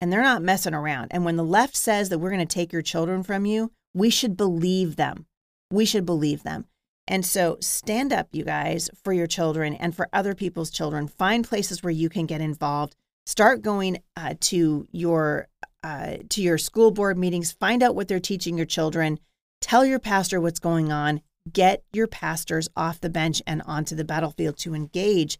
And 0.00 0.12
they're 0.12 0.22
not 0.22 0.42
messing 0.42 0.74
around. 0.74 1.08
And 1.10 1.24
when 1.24 1.36
the 1.36 1.44
left 1.44 1.76
says 1.76 2.08
that 2.08 2.18
we're 2.18 2.30
going 2.30 2.46
to 2.46 2.46
take 2.46 2.72
your 2.72 2.82
children 2.82 3.22
from 3.22 3.44
you, 3.44 3.72
we 3.94 4.10
should 4.10 4.36
believe 4.36 4.96
them. 4.96 5.26
We 5.70 5.84
should 5.84 6.06
believe 6.06 6.42
them. 6.42 6.66
And 7.08 7.24
so 7.24 7.56
stand 7.60 8.12
up, 8.12 8.28
you 8.32 8.44
guys, 8.44 8.90
for 9.04 9.12
your 9.12 9.26
children 9.26 9.74
and 9.74 9.94
for 9.94 10.08
other 10.12 10.34
people's 10.34 10.70
children. 10.70 11.06
Find 11.06 11.46
places 11.46 11.82
where 11.82 11.92
you 11.92 12.08
can 12.08 12.26
get 12.26 12.40
involved. 12.40 12.96
Start 13.26 13.62
going 13.62 14.02
uh, 14.16 14.34
to 14.40 14.86
your 14.92 15.48
uh, 15.82 16.16
to 16.30 16.42
your 16.42 16.58
school 16.58 16.90
board 16.90 17.16
meetings. 17.16 17.52
Find 17.52 17.82
out 17.82 17.94
what 17.94 18.08
they're 18.08 18.18
teaching 18.18 18.56
your 18.56 18.66
children. 18.66 19.20
Tell 19.60 19.84
your 19.84 20.00
pastor 20.00 20.40
what's 20.40 20.58
going 20.58 20.90
on. 20.90 21.20
Get 21.52 21.84
your 21.92 22.08
pastors 22.08 22.68
off 22.76 23.00
the 23.00 23.08
bench 23.08 23.40
and 23.46 23.62
onto 23.66 23.94
the 23.94 24.04
battlefield 24.04 24.58
to 24.58 24.74
engage 24.74 25.38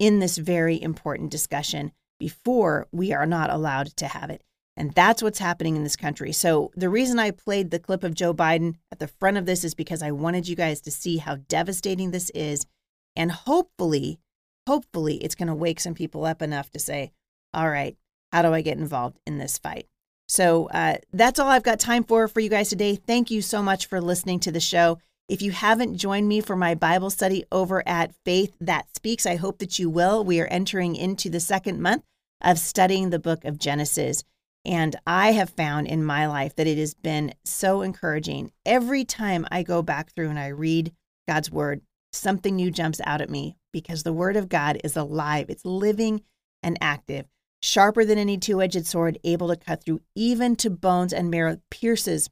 in 0.00 0.18
this 0.18 0.36
very 0.36 0.80
important 0.82 1.30
discussion 1.30 1.92
before 2.18 2.88
we 2.90 3.12
are 3.12 3.26
not 3.26 3.50
allowed 3.50 3.88
to 3.96 4.08
have 4.08 4.30
it. 4.30 4.42
And 4.76 4.92
that's 4.92 5.22
what's 5.22 5.38
happening 5.38 5.76
in 5.76 5.84
this 5.84 5.96
country. 5.96 6.32
So, 6.32 6.72
the 6.74 6.88
reason 6.88 7.18
I 7.18 7.30
played 7.30 7.70
the 7.70 7.78
clip 7.78 8.02
of 8.02 8.14
Joe 8.14 8.34
Biden 8.34 8.74
at 8.90 8.98
the 8.98 9.06
front 9.06 9.36
of 9.36 9.46
this 9.46 9.62
is 9.62 9.74
because 9.74 10.02
I 10.02 10.10
wanted 10.10 10.48
you 10.48 10.56
guys 10.56 10.80
to 10.82 10.90
see 10.90 11.18
how 11.18 11.36
devastating 11.48 12.10
this 12.10 12.30
is. 12.30 12.66
And 13.14 13.30
hopefully, 13.30 14.18
hopefully, 14.66 15.16
it's 15.16 15.36
going 15.36 15.48
to 15.48 15.54
wake 15.54 15.78
some 15.78 15.94
people 15.94 16.24
up 16.24 16.42
enough 16.42 16.70
to 16.70 16.80
say, 16.80 17.12
all 17.52 17.70
right, 17.70 17.96
how 18.32 18.42
do 18.42 18.52
I 18.52 18.62
get 18.62 18.78
involved 18.78 19.20
in 19.26 19.38
this 19.38 19.58
fight? 19.58 19.86
So, 20.26 20.66
uh, 20.70 20.96
that's 21.12 21.38
all 21.38 21.48
I've 21.48 21.62
got 21.62 21.78
time 21.78 22.02
for 22.02 22.26
for 22.26 22.40
you 22.40 22.50
guys 22.50 22.68
today. 22.68 22.96
Thank 22.96 23.30
you 23.30 23.42
so 23.42 23.62
much 23.62 23.86
for 23.86 24.00
listening 24.00 24.40
to 24.40 24.50
the 24.50 24.60
show. 24.60 24.98
If 25.28 25.40
you 25.40 25.52
haven't 25.52 25.96
joined 25.96 26.28
me 26.28 26.40
for 26.40 26.56
my 26.56 26.74
Bible 26.74 27.10
study 27.10 27.44
over 27.50 27.86
at 27.88 28.14
Faith 28.24 28.52
That 28.60 28.94
Speaks, 28.94 29.24
I 29.24 29.36
hope 29.36 29.58
that 29.58 29.78
you 29.78 29.88
will. 29.88 30.22
We 30.24 30.40
are 30.40 30.46
entering 30.48 30.96
into 30.96 31.30
the 31.30 31.40
second 31.40 31.80
month 31.80 32.02
of 32.42 32.58
studying 32.58 33.10
the 33.10 33.18
book 33.18 33.44
of 33.44 33.58
Genesis. 33.58 34.22
And 34.64 34.96
I 35.06 35.32
have 35.32 35.50
found 35.50 35.86
in 35.86 36.04
my 36.04 36.26
life 36.26 36.56
that 36.56 36.66
it 36.66 36.78
has 36.78 36.94
been 36.94 37.34
so 37.44 37.82
encouraging. 37.82 38.52
Every 38.64 39.04
time 39.04 39.46
I 39.50 39.62
go 39.62 39.82
back 39.82 40.12
through 40.12 40.30
and 40.30 40.38
I 40.38 40.48
read 40.48 40.92
God's 41.28 41.50
word, 41.50 41.82
something 42.12 42.56
new 42.56 42.70
jumps 42.70 43.00
out 43.04 43.20
at 43.20 43.28
me 43.28 43.56
because 43.72 44.02
the 44.02 44.12
word 44.12 44.36
of 44.36 44.48
God 44.48 44.80
is 44.82 44.96
alive, 44.96 45.46
it's 45.50 45.64
living 45.64 46.22
and 46.62 46.78
active, 46.80 47.26
sharper 47.60 48.04
than 48.04 48.18
any 48.18 48.38
two 48.38 48.62
edged 48.62 48.86
sword, 48.86 49.18
able 49.24 49.48
to 49.48 49.56
cut 49.56 49.84
through 49.84 50.00
even 50.14 50.56
to 50.56 50.70
bones 50.70 51.12
and 51.12 51.30
marrow, 51.30 51.58
pierces 51.70 52.30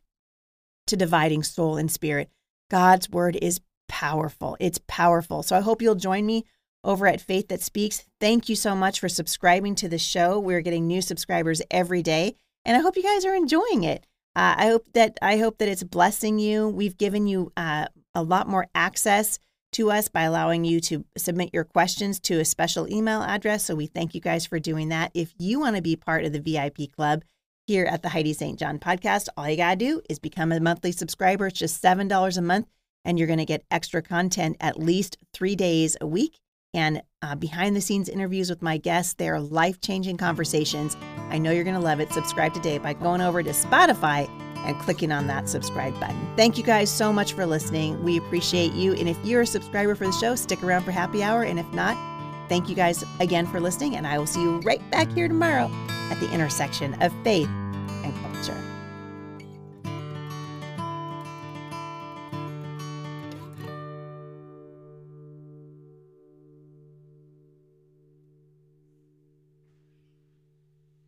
to 0.87 0.97
dividing 0.97 1.43
soul 1.43 1.77
and 1.77 1.91
spirit. 1.91 2.31
God's 2.71 3.11
word 3.11 3.37
is 3.43 3.61
powerful. 3.89 4.57
It's 4.59 4.81
powerful. 4.89 5.43
So 5.43 5.57
I 5.57 5.61
hope 5.61 5.83
you'll 5.83 5.95
join 5.97 6.25
me 6.25 6.45
over 6.85 7.07
at 7.07 7.21
Faith 7.21 7.49
That 7.49 7.63
Speaks. 7.63 8.05
Thank 8.21 8.49
you 8.49 8.57
so 8.57 8.75
much 8.75 9.01
for 9.01 9.09
subscribing 9.09 9.75
to 9.77 9.89
the 9.89 9.99
show. 9.99 10.39
We're 10.39 10.61
getting 10.61 10.87
new 10.87 11.03
subscribers 11.03 11.63
every 11.71 12.03
day, 12.03 12.37
and 12.65 12.77
I 12.77 12.81
hope 12.81 12.97
you 12.97 13.03
guys 13.03 13.25
are 13.25 13.35
enjoying 13.35 13.85
it. 13.85 14.07
Uh, 14.35 14.55
I 14.57 14.67
hope 14.69 14.87
that 14.95 15.19
I 15.21 15.37
hope 15.37 15.59
that 15.59 15.69
it's 15.69 15.83
blessing 15.83 16.39
you. 16.39 16.69
We've 16.69 16.97
given 16.97 17.27
you 17.27 17.53
uh, 17.57 17.87
a 18.15 18.23
lot 18.23 18.49
more 18.49 18.67
access 18.75 19.39
to 19.73 19.91
us 19.91 20.09
by 20.09 20.23
allowing 20.23 20.65
you 20.65 20.81
to 20.81 21.05
submit 21.17 21.51
your 21.53 21.65
questions 21.65 22.21
to 22.21 22.41
a 22.41 22.45
special 22.45 22.93
email 22.93 23.23
address. 23.23 23.65
So 23.65 23.75
we 23.75 23.87
thank 23.87 24.15
you 24.15 24.21
guys 24.21 24.47
for 24.47 24.59
doing 24.59 24.89
that. 24.89 25.11
If 25.15 25.35
you 25.39 25.61
want 25.61 25.77
to 25.77 25.83
be 25.83 25.97
part 25.97 26.25
of 26.25 26.33
the 26.33 26.41
VIP 26.41 26.93
club, 26.95 27.23
here 27.67 27.87
at 27.87 28.03
the 28.03 28.09
Heidi 28.09 28.33
St. 28.33 28.59
John 28.59 28.79
podcast. 28.79 29.29
All 29.37 29.49
you 29.49 29.57
got 29.57 29.71
to 29.71 29.77
do 29.77 30.03
is 30.09 30.19
become 30.19 30.53
a 30.53 30.61
monthly 30.61 30.93
subscriber. 30.93 31.47
It's 31.47 31.59
just 31.59 31.83
$7 31.83 32.37
a 32.37 32.43
month, 32.43 32.67
and 33.05 33.19
you're 33.19 33.27
going 33.27 33.39
to 33.39 33.45
get 33.45 33.65
extra 33.71 34.03
content 34.03 34.57
at 34.61 34.79
least 34.79 35.17
three 35.33 35.57
days 35.57 35.97
a 36.01 36.07
week 36.07 36.39
and 36.75 37.03
uh, 37.23 37.35
behind 37.35 37.77
the 37.77 37.81
scenes 37.81 38.09
interviews 38.09 38.51
with 38.51 38.63
my 38.63 38.77
guests. 38.77 39.15
They 39.15 39.29
are 39.29 39.41
life 39.41 39.81
changing 39.81 40.17
conversations. 40.17 40.97
I 41.31 41.39
know 41.39 41.51
you're 41.51 41.65
going 41.65 41.77
to 41.77 41.83
love 41.83 42.01
it. 42.01 42.13
Subscribe 42.13 42.55
today 42.55 42.79
by 42.79 42.95
going 42.95 43.21
over 43.21 43.43
to 43.43 43.51
Spotify 43.51 44.29
and 44.65 44.79
clicking 44.79 45.13
on 45.13 45.27
that 45.27 45.49
subscribe 45.49 45.99
button. 45.99 46.29
Thank 46.37 46.57
you 46.57 46.65
guys 46.65 46.91
so 46.91 47.13
much 47.13 47.33
for 47.33 47.47
listening. 47.47 48.03
We 48.03 48.19
appreciate 48.19 48.73
you. 48.73 48.95
And 48.95 49.09
if 49.09 49.19
you're 49.25 49.43
a 49.43 49.47
subscriber 49.47 49.95
for 49.95 50.07
the 50.07 50.13
show, 50.13 50.35
stick 50.35 50.63
around 50.63 50.85
for 50.85 50.93
happy 50.93 51.23
hour. 51.23 51.43
And 51.43 51.59
if 51.59 51.71
not, 51.73 51.97
thank 52.49 52.69
you 52.69 52.75
guys 52.75 53.05
again 53.21 53.47
for 53.47 53.61
listening. 53.61 53.97
And 53.97 54.07
I 54.07 54.19
will 54.19 54.27
see 54.27 54.43
you 54.43 54.59
right 54.61 54.89
back 54.91 55.11
here 55.13 55.29
tomorrow 55.29 55.71
at 56.11 56.21
the 56.21 56.31
intersection 56.33 57.01
of 57.03 57.13
faith 57.25 57.49
and 57.49 58.15
culture. 58.23 58.72